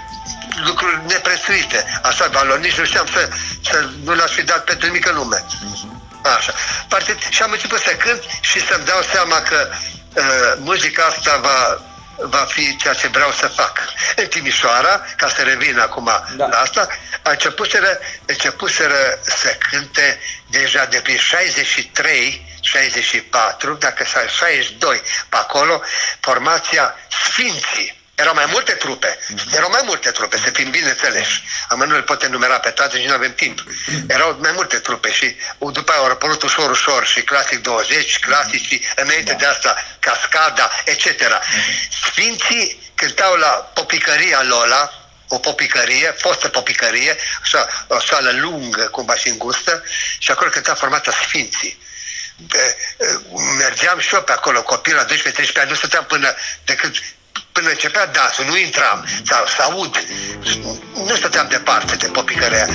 lucruri 0.64 1.00
neprețuite. 1.06 2.00
Așa, 2.02 2.26
valori, 2.26 2.60
nici 2.60 2.78
nu 2.78 2.84
știam 2.84 3.06
să, 3.06 3.28
să 3.70 3.88
nu 4.04 4.12
le-aș 4.14 4.32
fi 4.32 4.42
dat 4.42 4.64
pentru 4.64 4.90
mică 4.90 5.10
lume. 5.12 5.44
Uh-huh. 5.44 6.36
Așa. 6.36 6.52
Parte, 6.88 7.16
și 7.28 7.42
am 7.42 7.50
început 7.52 7.80
să 7.80 7.90
cânt 7.90 8.22
și 8.40 8.66
să-mi 8.66 8.84
dau 8.84 9.02
seama 9.12 9.36
că 9.40 9.68
uh, 9.68 10.52
muzica 10.58 11.02
asta 11.04 11.36
va, 11.36 11.82
va 12.16 12.44
fi 12.48 12.76
ceea 12.76 12.94
ce 12.94 13.08
vreau 13.08 13.30
să 13.32 13.46
fac. 13.46 13.80
În 14.16 14.26
Timișoara, 14.26 15.04
ca 15.16 15.28
să 15.28 15.42
revin 15.42 15.78
acum 15.78 16.10
da. 16.36 16.46
la 16.46 16.58
asta, 16.58 16.88
a 17.22 17.30
începuseră, 17.30 17.98
începuseră 18.24 19.18
să 19.22 19.56
cânte 19.70 20.20
deja 20.46 20.84
de 20.84 21.00
prin 21.00 21.18
63 21.18 22.50
64, 22.60 23.74
dacă 23.74 24.04
s 24.04 24.32
62 24.36 25.02
pe 25.28 25.36
acolo, 25.36 25.82
formația 26.20 26.94
Sfinții 27.24 28.01
Erau 28.14 28.34
mai 28.34 28.46
multe 28.50 28.72
trupe. 28.72 29.18
Erau 29.52 29.70
mai 29.70 29.80
multe 29.84 30.10
trupe, 30.10 30.36
să 30.44 30.50
fim 30.50 30.70
bineînțeleși. 30.70 31.42
Am 31.68 31.78
nu 31.78 31.94
le 31.94 32.02
pot 32.02 32.22
enumera 32.22 32.58
pe 32.58 32.70
toate 32.70 33.00
și 33.00 33.06
nu 33.06 33.12
avem 33.12 33.34
timp. 33.34 33.64
Erau 34.08 34.38
mai 34.40 34.52
multe 34.52 34.78
trupe 34.78 35.12
și 35.12 35.36
după 35.58 35.92
aia 35.92 36.00
au 36.00 36.06
apărut 36.06 36.42
ușor, 36.42 36.70
ușor 36.70 37.06
și 37.06 37.22
Clasic 37.22 37.62
20, 37.62 38.18
Clasic 38.18 38.66
și 38.66 38.82
înainte 38.96 39.32
de 39.32 39.46
asta 39.46 39.84
Cascada, 39.98 40.70
etc. 40.84 41.06
Sfinții 42.04 42.92
cântau 42.94 43.34
la 43.34 43.48
popicăria 43.48 44.42
Lola, 44.42 44.92
o 45.28 45.38
popicărie, 45.38 46.14
fostă 46.18 46.48
popicărie, 46.48 47.16
așa, 47.42 47.68
o 47.86 48.00
sală 48.00 48.30
lungă, 48.30 48.82
cumva 48.82 49.14
și 49.14 49.28
îngustă, 49.28 49.82
și 50.18 50.30
acolo 50.30 50.50
cânta 50.50 50.74
formata 50.74 51.10
Sfinții. 51.10 51.80
Be, 52.36 52.76
mergeam 53.58 53.98
și 53.98 54.14
eu 54.14 54.22
pe 54.22 54.32
acolo, 54.32 54.62
copil 54.62 54.94
la 54.94 55.04
12-13 55.04 55.06
ani, 55.54 55.68
nu 55.68 55.74
stăteam 55.74 56.04
până 56.04 56.34
decât 56.64 56.94
până 57.52 57.68
începea 57.68 58.06
dansul, 58.06 58.44
nu 58.44 58.56
intram, 58.56 59.04
sau 59.24 59.46
să 59.46 59.62
aud, 59.62 60.04
nu 61.06 61.14
stăteam 61.14 61.46
departe 61.50 61.96
de 61.96 62.06
popicărea. 62.06 62.68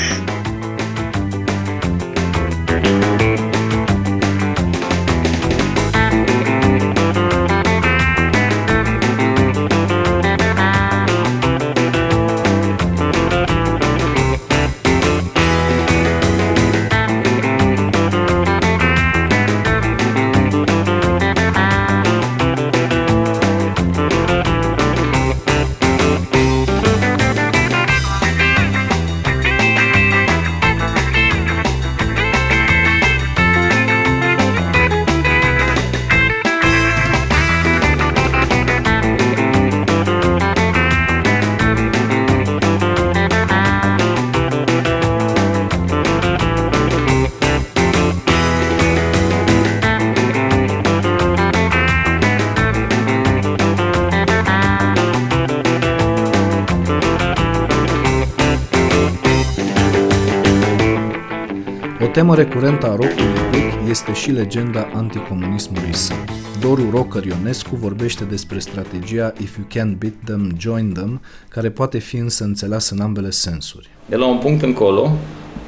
Temă 62.17 62.35
recurentă 62.35 62.85
a 62.85 62.89
rockului 62.95 63.39
vechi 63.51 63.89
este 63.89 64.13
și 64.13 64.31
legenda 64.31 64.89
anticomunismului 64.93 65.95
său. 65.95 66.17
Doru 66.59 66.89
Rocker 66.91 67.25
Ionescu 67.25 67.75
vorbește 67.75 68.23
despre 68.23 68.59
strategia 68.59 69.33
If 69.41 69.57
you 69.57 69.65
can 69.73 69.95
beat 69.99 70.13
them, 70.25 70.51
join 70.59 70.91
them, 70.93 71.21
care 71.49 71.69
poate 71.69 71.97
fi 71.97 72.15
însă 72.15 72.43
înțeleasă 72.43 72.93
în 72.93 73.01
ambele 73.01 73.29
sensuri. 73.29 73.89
De 74.05 74.15
la 74.15 74.25
un 74.27 74.37
punct 74.37 74.61
încolo, 74.63 75.11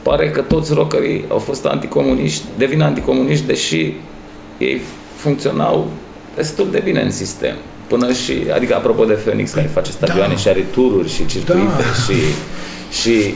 pare 0.02 0.32
că 0.32 0.42
toți 0.42 0.74
rockerii 0.74 1.26
au 1.30 1.38
fost 1.38 1.66
anticomuniști, 1.66 2.44
devin 2.58 2.82
anticomuniști, 2.82 3.46
deși 3.46 3.94
ei 4.58 4.82
funcționau 5.16 5.88
destul 6.36 6.68
de 6.72 6.82
bine 6.84 7.02
în 7.02 7.12
sistem. 7.12 7.56
Până 7.88 8.14
și, 8.14 8.34
adică 8.54 8.76
apropo 8.76 9.06
de 9.06 9.14
Phoenix, 9.14 9.52
care 9.52 9.68
face 9.68 9.92
stadioane 9.92 10.34
Da. 10.34 10.40
și 10.40 10.48
are 10.48 10.66
tururi 10.72 11.10
și 11.10 11.26
circuite 11.26 11.62
Da. 11.78 12.14
și, 12.14 12.20
și 13.02 13.12
e- 13.12 13.34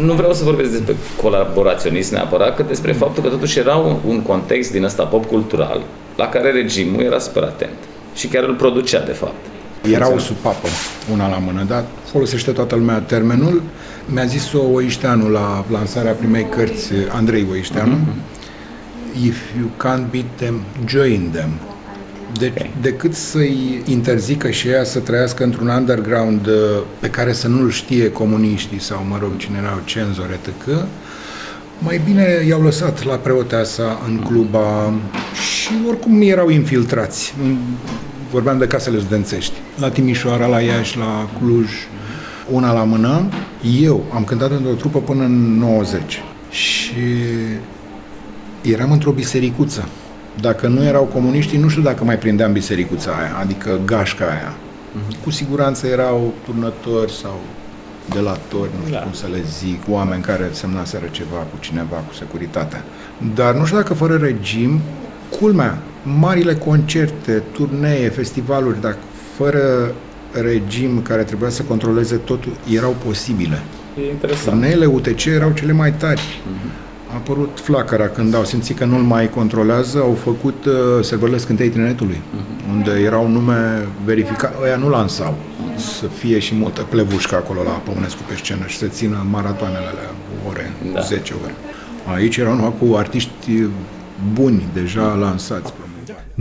nu 0.00 0.12
vreau 0.12 0.32
să 0.32 0.44
vorbesc 0.44 0.70
despre 0.70 0.96
colaboraționism 1.22 2.14
neapărat, 2.14 2.56
că 2.56 2.62
despre 2.62 2.92
faptul 2.92 3.22
că 3.22 3.28
totuși 3.28 3.58
era 3.58 3.76
un, 3.76 3.96
un 4.06 4.22
context 4.22 4.72
din 4.72 4.84
ăsta 4.84 5.04
pop-cultural 5.04 5.82
la 6.16 6.28
care 6.28 6.50
regimul 6.50 7.02
era 7.02 7.18
super 7.18 7.42
atent 7.42 7.76
și 8.14 8.26
chiar 8.26 8.44
îl 8.44 8.54
producea 8.54 9.04
de 9.04 9.12
fapt. 9.12 9.46
Era 9.92 10.12
o 10.12 10.18
supapă, 10.18 10.68
una 11.12 11.28
la 11.28 11.38
mână, 11.38 11.64
dar 11.68 11.84
folosește 12.04 12.50
toată 12.50 12.74
lumea 12.74 12.98
termenul. 12.98 13.62
Mi-a 14.06 14.24
zis-o 14.24 14.62
Oișteanu 14.72 15.28
la 15.28 15.64
lansarea 15.70 16.12
primei 16.12 16.46
cărți, 16.56 16.92
Andrei 17.12 17.46
Oișteanu, 17.50 17.98
If 19.26 19.36
you 19.58 19.70
can't 19.76 20.10
beat 20.10 20.36
them, 20.36 20.64
join 20.86 21.30
them. 21.30 21.69
Deci, 22.38 22.60
Ok. 22.60 22.66
decât 22.80 23.14
să-i 23.14 23.82
interzică 23.86 24.50
și 24.50 24.68
ea 24.68 24.84
să 24.84 24.98
trăiască 24.98 25.44
într-un 25.44 25.68
underground 25.68 26.46
uh, 26.46 26.54
pe 27.00 27.10
care 27.10 27.32
să 27.32 27.48
nu-l 27.48 27.70
știe 27.70 28.10
comuniștii 28.10 28.80
sau, 28.80 29.04
mă 29.08 29.18
rog, 29.20 29.36
cine 29.36 29.58
erau 29.62 29.80
cenzori, 29.84 30.32
etc., 30.32 30.68
mai 31.78 32.00
bine 32.04 32.44
i-au 32.48 32.62
lăsat 32.62 33.04
la 33.04 33.14
preoteasa 33.16 34.02
în 34.06 34.18
cluba 34.18 34.92
și 35.32 35.70
oricum 35.88 36.20
erau 36.22 36.48
infiltrați. 36.48 37.34
Vorbeam 38.30 38.58
de 38.58 38.66
casele 38.66 38.98
studențești. 38.98 39.52
La 39.76 39.90
Timișoara, 39.90 40.46
la 40.46 40.60
Iași, 40.60 40.98
la 40.98 41.28
Cluj, 41.38 41.70
una 42.50 42.72
la 42.72 42.84
mână. 42.84 43.28
Eu 43.80 44.04
am 44.14 44.24
cântat 44.24 44.50
într-o 44.50 44.72
trupă 44.74 45.00
până 45.00 45.24
în 45.24 45.58
90 45.58 46.22
și 46.50 46.94
eram 48.60 48.92
într-o 48.92 49.10
bisericuță. 49.12 49.88
Dacă 50.40 50.66
nu 50.68 50.84
erau 50.84 51.04
comuniștii, 51.04 51.58
nu 51.58 51.68
știu 51.68 51.82
dacă 51.82 52.04
mai 52.04 52.18
prindeam 52.18 52.52
bisericuța 52.52 53.10
aia, 53.10 53.36
adică 53.40 53.80
gașca 53.84 54.24
aia. 54.24 54.58
Cu 55.20 55.30
siguranță 55.30 55.86
erau 55.86 56.34
turnători 56.44 57.12
sau 57.12 57.40
delatori, 58.04 58.70
nu 58.76 58.80
știu 58.84 58.94
Da. 58.94 59.00
cum 59.02 59.12
să 59.12 59.26
le 59.26 59.42
zic, 59.42 59.82
oameni 59.88 60.22
care 60.22 60.48
semnaseră 60.52 61.06
ceva 61.06 61.36
cu 61.36 61.56
cineva, 61.60 61.96
cu 61.96 62.12
securitatea. 62.14 62.84
Dar 63.16 63.54
nu 63.54 63.64
știu 63.64 63.76
dacă 63.76 63.94
fără 63.94 64.16
regim, 64.16 64.80
culmea, 65.28 65.82
marile 66.02 66.54
concerte, 66.54 67.32
turnee, 67.32 68.08
festivaluri, 68.08 68.80
dacă 68.80 69.04
fără 69.34 69.94
regim 70.30 71.02
care 71.02 71.24
trebuia 71.24 71.50
să 71.50 71.62
controleze 71.62 72.16
totul, 72.16 72.56
erau 72.64 72.92
posibile. 73.04 73.64
E 73.94 74.10
interesant. 74.10 74.44
Turneele 74.60 74.86
UTC 74.86 75.24
erau 75.24 75.52
cele 75.52 75.72
mai 75.72 75.92
tari. 75.92 76.42
A 77.12 77.14
apărut 77.14 77.60
flacăra 77.60 78.08
când 78.08 78.34
au 78.34 78.44
simțit 78.44 78.76
că 78.78 78.84
nu-l 78.84 79.02
mai 79.02 79.30
controlează, 79.30 79.98
au 79.98 80.14
făcut 80.14 80.64
uh, 80.64 80.72
serverele 81.00 81.38
scântei 81.38 81.68
tinetului, 81.68 82.22
unde 82.70 82.90
erau 82.90 83.28
nume 83.28 83.88
verificate, 84.04 84.56
ăia 84.62 84.76
nu 84.76 84.88
lansau. 84.88 85.38
Să 85.76 86.06
fie 86.06 86.38
și 86.38 86.54
multă 86.54 86.82
plevușcă 86.82 87.34
acolo 87.34 87.62
la 87.62 87.70
Păunescu 87.70 88.22
pe 88.28 88.34
scenă 88.36 88.66
și 88.66 88.76
să 88.76 88.86
țină 88.86 89.26
maratoanele 89.30 89.86
alea, 89.86 90.14
ore, 90.48 90.72
Da. 90.84 90.92
da. 90.92 91.00
10 91.00 91.34
ore. 91.42 91.54
Aici 92.14 92.36
erau 92.36 92.54
numai 92.54 92.74
cu 92.78 92.94
artiști 92.96 93.66
buni, 94.32 94.68
deja 94.72 95.14
lansați. 95.14 95.72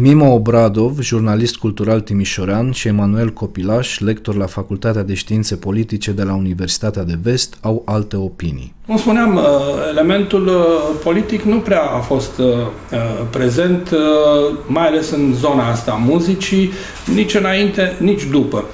Mimo 0.02 0.34
Obradov, 0.34 1.00
jurnalist 1.02 1.56
cultural 1.56 2.00
timișorean 2.02 2.72
și 2.72 2.88
Emanuel 2.88 3.30
Copilaș, 3.30 4.00
lector 4.00 4.36
la 4.36 4.46
Facultatea 4.46 5.04
de 5.04 5.14
Științe 5.14 5.56
Politice 5.56 6.12
de 6.12 6.24
la 6.24 6.34
Universitatea 6.34 7.04
de 7.04 7.18
Vest, 7.22 7.58
au 7.62 7.82
alte 7.86 8.16
opinii. 8.16 8.74
Cum 8.88 8.98
spuneam, 8.98 9.36
uh, 9.36 9.44
elementul 9.90 10.48
uh, 10.48 10.56
politic 11.04 11.42
nu 11.42 11.58
prea 11.58 11.82
a 11.82 12.00
fost 12.00 12.38
uh, 12.38 12.46
uh, 12.46 13.00
prezent, 13.30 13.90
uh, 13.92 14.58
mai 14.68 14.88
ales 14.88 15.10
în 15.12 15.34
zona 15.34 15.70
asta 15.70 15.92
a 15.92 15.96
muzicii, 15.96 16.72
nici 17.14 17.36
înainte, 17.36 17.96
nici 17.98 18.24
după. 18.24 18.66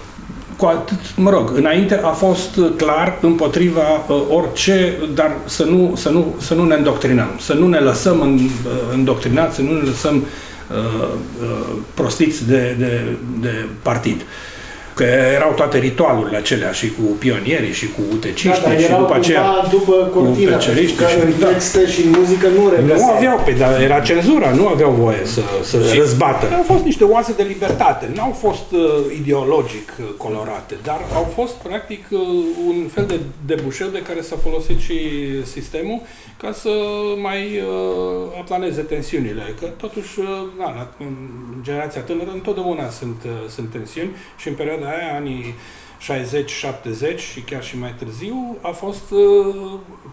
Cu 0.58 0.66
atât, 0.66 1.00
mă 1.18 1.30
rog, 1.30 1.52
înainte 1.56 1.96
a 2.04 2.12
fost 2.12 2.56
uh, 2.56 2.72
clar 2.78 3.18
împotriva 3.22 4.06
uh, 4.08 4.22
orice, 4.30 4.94
dar 5.16 5.32
să 5.46 5.64
nu, 5.64 5.94
să, 5.96 6.10
nu, 6.10 6.36
să 6.38 6.54
nu 6.54 6.66
ne 6.66 6.76
îndoctrinăm, 6.76 7.30
să 7.40 7.54
nu 7.54 7.68
ne 7.68 7.78
lăsăm 7.78 8.22
în, 8.22 8.34
uh, 8.34 8.42
îndoctrinați, 8.94 9.56
să 9.56 9.62
nu 9.62 9.72
ne 9.72 9.82
lăsăm 9.82 10.16
uh, 10.16 10.22
uh, 10.22 10.55
prostiți 11.94 12.48
de, 12.48 12.76
de, 12.78 13.18
de 13.40 13.66
partid. 13.82 14.22
Că 14.96 15.04
erau 15.38 15.52
toate 15.56 15.78
ritualurile 15.78 16.38
acelea 16.38 16.72
și 16.72 16.88
cu 16.92 17.02
pionierii 17.02 17.74
și 17.74 17.88
cu 17.96 18.02
uteciștii 18.12 18.62
Da, 18.64 18.70
dar 18.70 18.80
și 18.80 18.86
erau 18.86 19.00
după 19.00 19.16
aceea 19.16 19.42
cumva 19.42 19.68
după 19.72 19.96
cortină, 20.14 20.52
cu 20.52 20.58
peceriștii 20.58 20.98
că 20.98 21.06
și 21.08 21.18
în 21.26 21.40
da. 21.40 21.48
texte 21.48 21.88
și 21.88 22.02
în 22.06 22.10
muzică 22.18 22.48
nu 22.48 22.70
regăseai. 22.70 23.10
Nu 23.10 23.16
aveau, 23.16 23.42
pe, 23.46 23.52
dar 23.52 23.82
era 23.82 24.00
cenzura, 24.00 24.50
nu 24.52 24.68
aveau 24.68 24.92
voie 24.92 25.22
să, 25.24 25.42
să 25.64 25.78
răzbată. 25.98 26.46
Au 26.56 26.64
fost 26.64 26.84
niște 26.84 27.04
oase 27.04 27.34
de 27.38 27.44
libertate, 27.44 28.10
nu 28.16 28.22
au 28.22 28.32
fost 28.32 28.72
uh, 28.72 28.82
ideologic 29.22 29.88
uh, 30.00 30.06
colorate, 30.18 30.76
dar 30.84 31.00
au 31.14 31.28
fost 31.36 31.54
practic 31.54 32.04
uh, 32.10 32.20
un 32.68 32.88
fel 32.94 33.06
de 33.06 33.20
debușeu 33.46 33.88
de 33.88 34.02
care 34.02 34.22
s-a 34.22 34.38
folosit 34.44 34.80
și 34.80 34.98
sistemul 35.44 36.02
ca 36.38 36.52
să 36.52 36.70
mai 37.22 37.42
uh, 37.58 38.40
aplaneze 38.40 38.82
tensiunile. 38.82 39.56
Că 39.60 39.66
totuși, 39.66 40.20
uh, 40.20 40.26
da, 40.58 40.64
la, 40.64 40.88
în 41.00 41.16
generația 41.62 42.02
tânără 42.02 42.30
întotdeauna 42.34 42.90
sunt, 42.90 43.22
uh, 43.26 43.32
sunt 43.50 43.70
tensiuni 43.72 44.10
și 44.38 44.48
în 44.48 44.54
perioada 44.54 44.85
aia, 44.86 45.16
anii 45.16 45.56
60-70 47.16 47.18
și 47.18 47.40
chiar 47.42 47.64
și 47.64 47.80
mai 47.80 47.94
târziu, 47.98 48.58
a 48.62 48.70
fost 48.70 49.12
uh, 49.12 49.56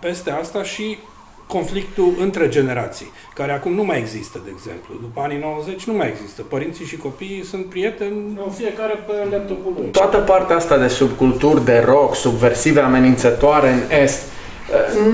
peste 0.01 0.31
asta 0.31 0.63
și 0.63 0.99
conflictul 1.47 2.13
între 2.21 2.49
generații, 2.49 3.11
care 3.35 3.53
acum 3.53 3.73
nu 3.75 3.85
mai 3.85 3.99
există, 3.99 4.41
de 4.45 4.51
exemplu. 4.55 4.95
După 5.01 5.21
anii 5.21 5.39
90 5.39 5.85
nu 5.85 5.93
mai 5.93 6.09
există. 6.09 6.43
Părinții 6.43 6.85
și 6.85 6.97
copiii 6.97 7.45
sunt 7.45 7.65
prieteni, 7.67 8.39
fiecare 8.57 9.05
pe 9.07 9.13
laptopul 9.31 9.73
lui. 9.77 9.91
Toată 9.91 10.17
partea 10.17 10.57
asta 10.57 10.79
de 10.79 10.89
subculturi, 10.89 11.65
de 11.65 11.79
rock, 11.87 12.15
subversive, 12.15 12.81
amenințătoare 12.81 13.71
în 13.71 13.81
Est, 14.03 14.23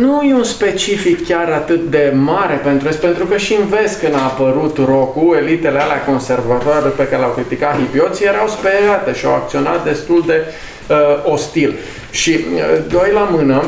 nu 0.01 0.23
e 0.23 0.35
un 0.35 0.45
specific 0.45 1.27
chiar 1.27 1.49
atât 1.53 1.91
de 1.91 2.13
mare 2.17 2.55
pentru 2.55 2.89
Est, 2.89 2.99
pentru 2.99 3.27
că 3.27 3.37
și 3.37 3.55
în 3.55 3.67
Vest 3.67 4.01
când 4.01 4.15
a 4.15 4.23
apărut 4.23 4.77
rock 4.77 5.17
elitele 5.37 5.79
alea 5.81 6.05
conservatoare 6.05 6.89
pe 6.89 7.09
care 7.09 7.23
l-au 7.23 7.31
criticat 7.31 7.77
hipioții 7.77 8.27
erau 8.27 8.49
speriate 8.49 9.15
și 9.15 9.25
au 9.25 9.35
acționat 9.35 9.85
destul 9.85 10.25
de 10.27 10.45
uh, 10.89 11.33
ostil. 11.33 11.75
Și 12.11 12.31
uh, 12.31 12.61
doi 12.89 13.11
la 13.13 13.29
mână, 13.31 13.65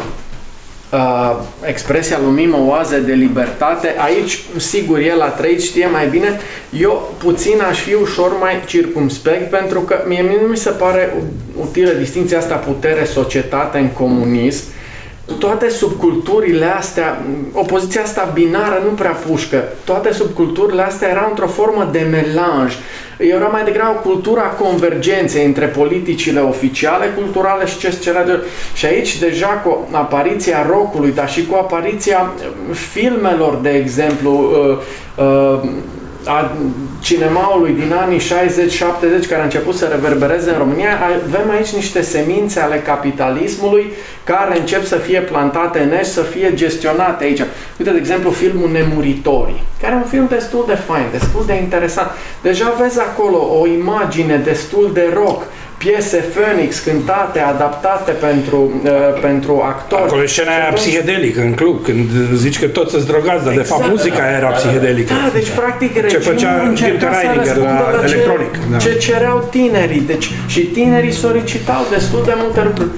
uh, 0.92 1.36
expresia 1.64 2.18
lumim 2.24 2.54
oaze 2.68 2.98
de 2.98 3.12
libertate, 3.12 3.94
aici, 3.98 4.40
sigur, 4.56 4.98
el 4.98 5.20
a 5.20 5.28
trăit, 5.28 5.62
știe 5.62 5.86
mai 5.86 6.06
bine, 6.06 6.40
eu 6.70 7.14
puțin 7.18 7.60
aș 7.70 7.78
fi 7.78 7.94
ușor 7.94 8.32
mai 8.40 8.62
circumspect, 8.66 9.50
pentru 9.50 9.80
că 9.80 10.04
mie 10.06 10.24
nu 10.42 10.46
mi 10.48 10.56
se 10.56 10.70
pare 10.70 11.14
utilă 11.60 11.90
distinția 11.90 12.38
asta 12.38 12.54
putere-societate 12.54 13.78
în 13.78 13.88
comunism, 13.88 14.64
toate 15.38 15.68
subculturile 15.68 16.64
astea, 16.64 17.22
opoziția 17.52 18.02
asta 18.02 18.30
binară 18.34 18.82
nu 18.84 18.90
prea 18.90 19.10
pușcă, 19.10 19.64
toate 19.84 20.12
subculturile 20.12 20.82
astea 20.82 21.08
erau 21.08 21.28
într-o 21.28 21.46
formă 21.46 21.88
de 21.92 22.06
melanj. 22.10 22.74
Era 23.18 23.46
mai 23.46 23.64
degrabă 23.64 23.98
cultura 23.98 24.42
convergenței 24.42 25.44
între 25.44 25.66
politicile 25.66 26.40
oficiale, 26.40 27.06
culturale 27.16 27.66
și 27.66 27.78
ce 27.78 27.90
se 27.90 28.12
de... 28.26 28.44
Și 28.74 28.86
aici 28.86 29.18
deja 29.18 29.46
cu 29.46 29.88
apariția 29.90 30.66
rockului, 30.66 31.12
dar 31.12 31.30
și 31.30 31.46
cu 31.46 31.54
apariția 31.54 32.32
filmelor, 32.92 33.54
de 33.54 33.70
exemplu, 33.70 34.50
uh, 35.16 35.24
uh, 35.24 35.68
a 36.24 36.56
cinemaului 37.00 37.72
din 37.72 37.92
anii 37.92 38.18
60-70 38.18 39.28
care 39.28 39.40
a 39.40 39.44
început 39.44 39.74
să 39.74 39.86
reverbereze 39.86 40.50
în 40.50 40.58
România, 40.58 40.98
avem 41.26 41.50
aici 41.50 41.68
niște 41.68 42.02
semințe 42.02 42.60
ale 42.60 42.76
capitalismului 42.76 43.92
care 44.24 44.58
încep 44.58 44.84
să 44.84 44.96
fie 44.96 45.20
plantate 45.20 45.78
în 45.78 45.98
Est, 45.98 46.12
să 46.12 46.22
fie 46.22 46.54
gestionate 46.54 47.24
aici. 47.24 47.42
Uite, 47.78 47.90
de 47.90 47.98
exemplu, 47.98 48.30
filmul 48.30 48.70
Nemuritorii, 48.70 49.62
care 49.80 49.94
e 49.94 49.96
un 49.96 50.08
film 50.08 50.26
destul 50.28 50.64
de 50.66 50.74
fain, 50.74 51.04
destul 51.10 51.42
de 51.46 51.54
interesant. 51.54 52.10
Deja 52.42 52.74
vezi 52.80 53.00
acolo 53.00 53.60
o 53.60 53.66
imagine 53.66 54.36
destul 54.36 54.90
de 54.92 55.10
rock, 55.14 55.42
piese 55.82 56.18
Phoenix 56.34 56.78
cântate, 56.78 57.38
adaptate 57.38 58.12
pentru, 58.26 58.60
uh, 58.84 58.90
pentru 59.20 59.52
actori. 59.72 60.02
Acolo 60.02 60.22
e 60.22 60.26
scena 60.26 60.52
aia 60.58 60.72
psihedelică 60.74 61.40
în 61.40 61.52
club, 61.52 61.76
când 61.84 62.08
zici 62.34 62.58
că 62.58 62.66
toți 62.66 62.90
sunt 62.90 63.06
drogați, 63.06 63.44
dar 63.44 63.52
exact. 63.52 63.62
de 63.62 63.72
fapt 63.72 63.82
exact. 63.82 63.96
muzica 63.96 64.22
era 64.38 64.48
psihedelică. 64.48 65.12
Da, 65.12 65.30
deci 65.32 65.50
practic 65.50 66.08
ce 66.08 66.18
făcea 66.18 66.72
Jim 66.74 66.96
Reininger 67.14 67.56
la, 67.56 67.90
la 67.96 68.04
electronic. 68.04 68.52
Ce, 68.52 68.60
da. 68.70 68.76
ce 68.76 68.92
cereau 68.96 69.48
tinerii, 69.50 70.00
deci 70.00 70.30
și 70.46 70.60
tinerii 70.60 71.12
solicitau 71.12 71.82
destul 71.90 72.22
de 72.24 72.34
multe 72.36 72.62
lucruri. 72.64 72.90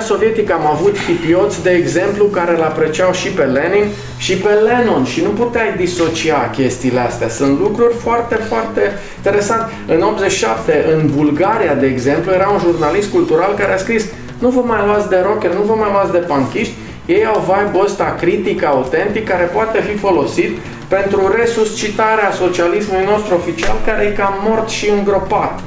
Sovietică 0.00 0.52
am 0.52 0.66
avut 0.66 0.96
hipioți, 0.98 1.62
de 1.62 1.70
exemplu, 1.70 2.24
care 2.24 2.56
îl 2.56 2.62
apreciau 2.62 3.12
și 3.12 3.28
pe 3.28 3.42
Lenin 3.42 3.84
și 4.16 4.34
pe 4.36 4.48
Lennon 4.48 5.04
și 5.04 5.22
nu 5.22 5.28
puteai 5.28 5.74
disocia 5.76 6.50
chestiile 6.52 7.00
astea. 7.00 7.28
Sunt 7.28 7.58
lucruri 7.60 7.94
foarte, 7.94 8.34
foarte 8.34 8.80
interesante. 9.16 9.72
În 9.86 10.00
87, 10.02 10.84
în 10.94 11.10
Bulgaria, 11.16 11.74
de 11.74 11.86
exemplu, 11.86 12.32
era 12.32 12.48
un 12.48 12.58
jurnalist 12.58 13.10
cultural 13.10 13.54
care 13.58 13.72
a 13.72 13.76
scris 13.76 14.04
nu 14.38 14.48
vă 14.48 14.60
mai 14.66 14.82
luați 14.86 15.08
de 15.08 15.22
rocker, 15.26 15.52
nu 15.52 15.62
vă 15.62 15.74
mai 15.74 15.90
luați 15.92 16.12
de 16.12 16.18
panchiști, 16.18 16.74
ei 17.06 17.24
au 17.26 17.40
vibe 17.48 17.78
ăsta 17.84 18.16
critic, 18.20 18.64
autentic, 18.64 19.28
care 19.28 19.44
poate 19.44 19.80
fi 19.80 19.96
folosit 19.96 20.58
pentru 20.88 21.34
resuscitarea 21.36 22.30
socialismului 22.42 23.06
nostru 23.06 23.34
oficial, 23.34 23.76
care 23.86 24.04
e 24.04 24.18
cam 24.20 24.34
mort 24.48 24.68
și 24.68 24.88
îngropat. 24.88 25.60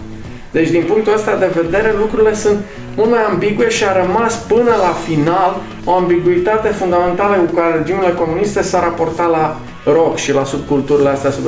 Deci, 0.51 0.69
din 0.69 0.83
punctul 0.83 1.13
ăsta 1.13 1.35
de 1.35 1.49
vedere, 1.61 1.93
lucrurile 1.97 2.33
sunt 2.33 2.57
mult 2.95 3.09
mai 3.09 3.23
ambigue 3.23 3.69
și 3.69 3.83
a 3.83 4.05
rămas 4.05 4.35
până 4.35 4.75
la 4.81 4.95
final 5.05 5.61
o 5.85 5.93
ambiguitate 5.93 6.67
fundamentală 6.67 7.35
cu 7.35 7.53
care 7.53 7.77
regimurile 7.77 8.13
comuniste 8.13 8.61
s-a 8.61 8.79
raportat 8.79 9.29
la 9.29 9.59
rock 9.85 10.17
și 10.17 10.33
la 10.33 10.43
subculturile 10.43 11.09
astea. 11.09 11.31
Sub... 11.31 11.43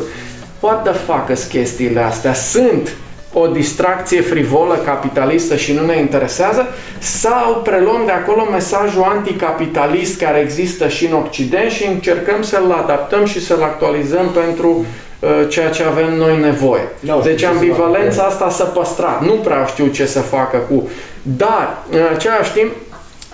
What 0.60 0.84
the 0.84 0.94
fuck 0.94 1.38
sunt 1.38 1.50
chestiile 1.50 2.00
astea? 2.00 2.34
Sunt 2.34 2.90
o 3.34 3.48
distracție 3.48 4.22
frivolă, 4.22 4.76
capitalistă 4.86 5.56
și 5.56 5.74
nu 5.74 5.86
ne 5.86 6.00
interesează, 6.00 6.68
sau 7.00 7.62
preluăm 7.64 8.02
de 8.06 8.12
acolo 8.12 8.48
mesajul 8.52 9.04
anticapitalist 9.04 10.20
care 10.20 10.40
există 10.40 10.88
și 10.88 11.06
în 11.06 11.14
Occident 11.14 11.72
și 11.72 11.88
încercăm 11.88 12.42
să-l 12.42 12.72
adaptăm 12.72 13.26
și 13.26 13.46
să-l 13.46 13.64
actualizăm 13.64 14.30
pentru 14.30 14.70
Uh, 14.70 15.05
ceea 15.48 15.70
ce 15.70 15.84
avem 15.84 16.14
noi 16.18 16.40
nevoie. 16.40 16.88
No, 17.00 17.20
deci 17.20 17.44
ambivalența 17.44 18.24
asta 18.24 18.50
să 18.50 18.64
păstra. 18.64 19.22
Nu 19.26 19.32
prea 19.32 19.66
știu 19.66 19.88
ce 19.88 20.06
să 20.06 20.20
facă 20.20 20.58
cu. 20.58 20.90
Dar, 21.22 21.78
în 21.92 22.02
același 22.16 22.52
timp, 22.52 22.72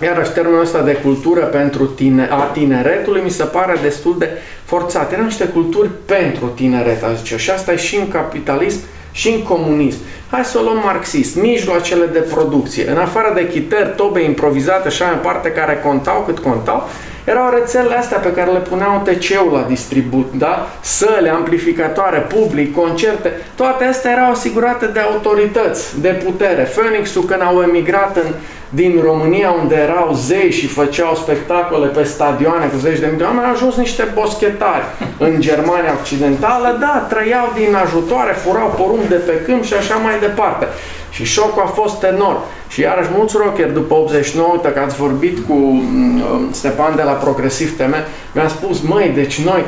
Iarăși 0.02 0.30
termenul 0.30 0.60
ăsta 0.60 0.80
de 0.82 0.92
cultură 0.92 1.40
pentru 1.40 1.86
tine, 1.86 2.28
a 2.30 2.42
tineretului 2.42 3.20
mi 3.24 3.30
se 3.30 3.44
pare 3.44 3.76
destul 3.82 4.14
de 4.18 4.28
forțat. 4.64 5.12
Erau 5.12 5.24
niște 5.24 5.44
culturi 5.44 5.88
pentru 6.06 6.46
tineret, 6.46 7.02
aș 7.02 7.16
zice. 7.16 7.36
Și 7.36 7.50
asta 7.50 7.72
e 7.72 7.76
și 7.76 7.96
în 7.96 8.08
capitalism 8.08 8.80
și 9.12 9.28
în 9.28 9.42
comunism. 9.42 9.98
Hai 10.30 10.44
să 10.44 10.58
o 10.58 10.62
luăm 10.62 10.80
marxist. 10.84 11.36
Mijloacele 11.36 12.06
de 12.06 12.18
producție. 12.18 12.90
În 12.90 12.96
afară 12.96 13.32
de 13.34 13.48
chitări, 13.48 13.92
tobe 13.96 14.22
improvizate 14.22 14.88
și 14.88 15.02
așa 15.02 15.12
în 15.12 15.18
parte 15.18 15.50
care 15.50 15.80
contau 15.84 16.22
cât 16.26 16.38
contau, 16.38 16.88
erau 17.24 17.50
rețelele 17.50 17.96
astea 17.96 18.18
pe 18.18 18.32
care 18.32 18.50
le 18.50 18.58
puneau 18.58 19.02
TC-ul 19.04 19.52
la 19.52 19.64
distribut, 19.68 20.32
da? 20.38 20.68
Săle, 20.80 21.30
amplificatoare, 21.30 22.18
public, 22.18 22.74
concerte, 22.74 23.32
toate 23.54 23.84
astea 23.84 24.10
erau 24.10 24.30
asigurate 24.30 24.86
de 24.86 25.00
autorități, 25.00 26.00
de 26.00 26.20
putere. 26.24 26.62
Phoenix-ul 26.62 27.24
când 27.24 27.42
au 27.42 27.62
emigrat 27.62 28.16
în, 28.16 28.30
din 28.68 29.00
România 29.02 29.50
unde 29.50 29.74
erau 29.74 30.12
zei 30.14 30.50
și 30.50 30.66
făceau 30.66 31.14
spectacole 31.14 31.86
pe 31.86 32.02
stadioane 32.02 32.66
cu 32.66 32.76
zeci 32.78 32.98
de 32.98 33.06
mii 33.06 33.18
de 33.18 33.24
oameni, 33.24 33.46
au 33.46 33.52
ajuns 33.52 33.76
niște 33.76 34.08
boschetari 34.14 34.84
în 35.18 35.40
Germania 35.40 35.98
Occidentală, 36.00 36.76
da, 36.80 37.06
trăiau 37.08 37.52
din 37.54 37.74
ajutoare, 37.74 38.32
furau 38.32 38.74
porumb 38.76 39.08
de 39.08 39.14
pe 39.14 39.40
câmp 39.44 39.64
și 39.64 39.74
așa 39.74 39.94
mai 39.94 40.18
departe. 40.20 40.66
Și 41.12 41.24
șocul 41.24 41.62
a 41.62 41.66
fost 41.66 42.02
enorm. 42.02 42.40
Și 42.68 42.80
iarăși 42.80 43.08
mulți 43.16 43.36
rocker 43.36 43.70
după 43.70 43.94
89, 43.94 44.60
că 44.74 44.80
ați 44.84 44.96
vorbit 44.96 45.46
cu 45.46 45.52
uh, 45.52 46.40
Stepan 46.50 46.96
de 46.96 47.02
la 47.02 47.12
Progresiv 47.12 47.76
TV, 47.76 47.94
mi-a 48.34 48.48
spus, 48.48 48.80
măi, 48.80 49.10
deci 49.14 49.40
noi 49.40 49.64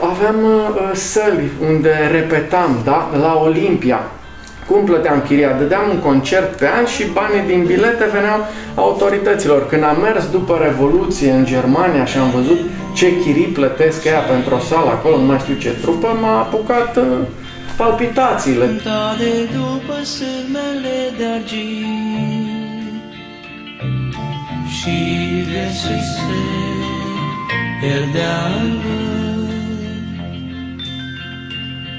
aveam 0.00 0.36
uh, 0.44 0.90
săli 0.92 1.50
unde 1.68 1.94
repetam, 2.12 2.80
da, 2.84 3.10
la 3.20 3.40
Olimpia. 3.44 4.00
Cum 4.70 4.84
plăteam 4.84 5.22
chiria? 5.26 5.52
Dădeam 5.52 5.88
un 5.90 5.98
concert 5.98 6.56
pe 6.56 6.68
an 6.78 6.84
și 6.86 7.04
banii 7.12 7.46
din 7.46 7.64
bilete 7.64 8.04
veneau 8.12 8.38
autorităților. 8.74 9.66
Când 9.68 9.82
am 9.82 9.98
mers 10.02 10.30
după 10.30 10.60
Revoluție 10.62 11.30
în 11.30 11.44
Germania 11.44 12.04
și 12.04 12.18
am 12.18 12.30
văzut 12.30 12.58
ce 12.92 13.16
chirii 13.22 13.54
plătesc 13.58 14.04
ea 14.04 14.18
pentru 14.18 14.54
o 14.54 14.58
sală 14.58 14.90
acolo, 14.90 15.16
nu 15.16 15.24
mai 15.24 15.38
știu 15.38 15.54
ce 15.54 15.70
trupă, 15.82 16.18
m-a 16.20 16.38
apucat 16.38 16.96
uh, 16.96 17.04
palpitațiile. 17.76 18.66
De 19.18 19.48
după 19.54 20.04
sârmele 20.04 21.14
de 21.16 21.24
argint. 21.24 22.16
Și 24.78 24.96
găsise 25.52 26.16
el 27.82 28.08
de 28.12 28.22
albă 28.22 29.06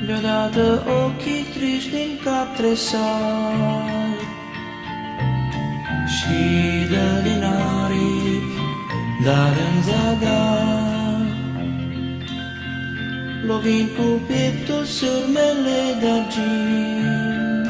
Deodată 0.06 0.84
ochii 1.06 1.46
triști 1.54 1.90
din 1.90 2.20
cap 2.24 2.56
tresar 2.56 4.18
Și 6.16 6.40
dă 6.90 7.22
din 7.24 7.44
aripi, 7.44 8.62
dar 9.24 9.54
în 9.68 9.82
zadar 9.82 10.87
Lovind 13.48 13.90
cu 13.98 14.22
pieptul 14.28 14.86
sârmele 14.86 15.80
de-argint 16.00 17.68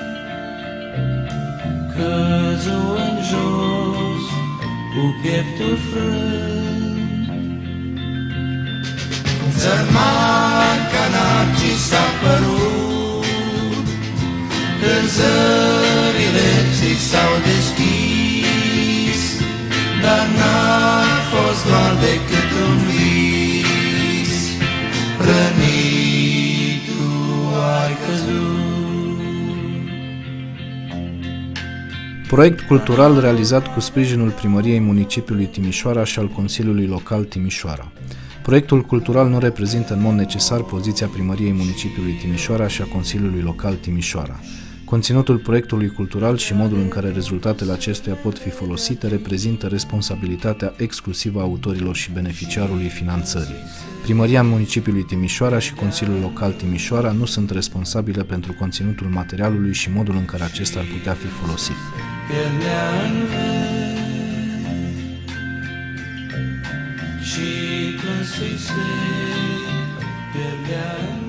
Căzu 1.95 2.79
în 3.07 3.15
jos 3.29 4.23
cu 4.93 5.15
pieptul 5.21 5.77
frânt. 5.89 7.29
Țărman 9.57 10.79
ca 10.91 11.03
narcis 11.15 11.81
s-a 11.89 12.05
părut 12.21 13.25
Când 14.79 15.09
zările 15.09 15.96
Proiect 32.37 32.61
cultural 32.61 33.19
realizat 33.19 33.73
cu 33.73 33.79
sprijinul 33.79 34.29
Primăriei 34.29 34.79
Municipiului 34.79 35.45
Timișoara 35.45 36.03
și 36.03 36.19
al 36.19 36.27
Consiliului 36.27 36.85
Local 36.85 37.23
Timișoara. 37.23 37.91
Proiectul 38.43 38.81
cultural 38.81 39.29
nu 39.29 39.39
reprezintă 39.39 39.93
în 39.93 40.01
mod 40.01 40.13
necesar 40.13 40.61
poziția 40.63 41.07
Primăriei 41.07 41.51
Municipiului 41.51 42.13
Timișoara 42.13 42.67
și 42.67 42.81
a 42.81 42.85
Consiliului 42.85 43.41
Local 43.41 43.73
Timișoara. 43.73 44.39
Conținutul 44.89 45.37
proiectului 45.37 45.87
cultural 45.87 46.37
și 46.37 46.53
modul 46.53 46.77
în 46.77 46.87
care 46.87 47.11
rezultatele 47.11 47.71
acestuia 47.71 48.15
pot 48.15 48.37
fi 48.39 48.49
folosite 48.49 49.07
reprezintă 49.07 49.67
responsabilitatea 49.67 50.73
exclusivă 50.77 51.39
a 51.39 51.43
autorilor 51.43 51.95
și 51.95 52.11
beneficiarului 52.11 52.87
finanțării. 52.87 53.55
Primăria 54.03 54.43
Municipiului 54.43 55.03
Timișoara 55.03 55.59
și 55.59 55.73
Consiliul 55.73 56.19
Local 56.19 56.51
Timișoara 56.51 57.11
nu 57.11 57.25
sunt 57.25 57.49
responsabile 57.49 58.23
pentru 58.23 58.53
conținutul 58.53 59.07
materialului 59.07 59.73
și 59.73 59.91
modul 59.91 60.15
în 60.15 60.25
care 60.25 60.43
acesta 60.43 60.79
ar 60.79 60.85
putea 60.85 61.13
fi 61.13 61.27
folosit. 61.27 61.75
pierdea 62.27 62.89
în 63.05 63.15
vânt 63.29 64.07
și 67.21 67.47
plâns 67.99 68.29
se 68.65 68.73
pierdea 70.33 70.95
în 71.11 71.26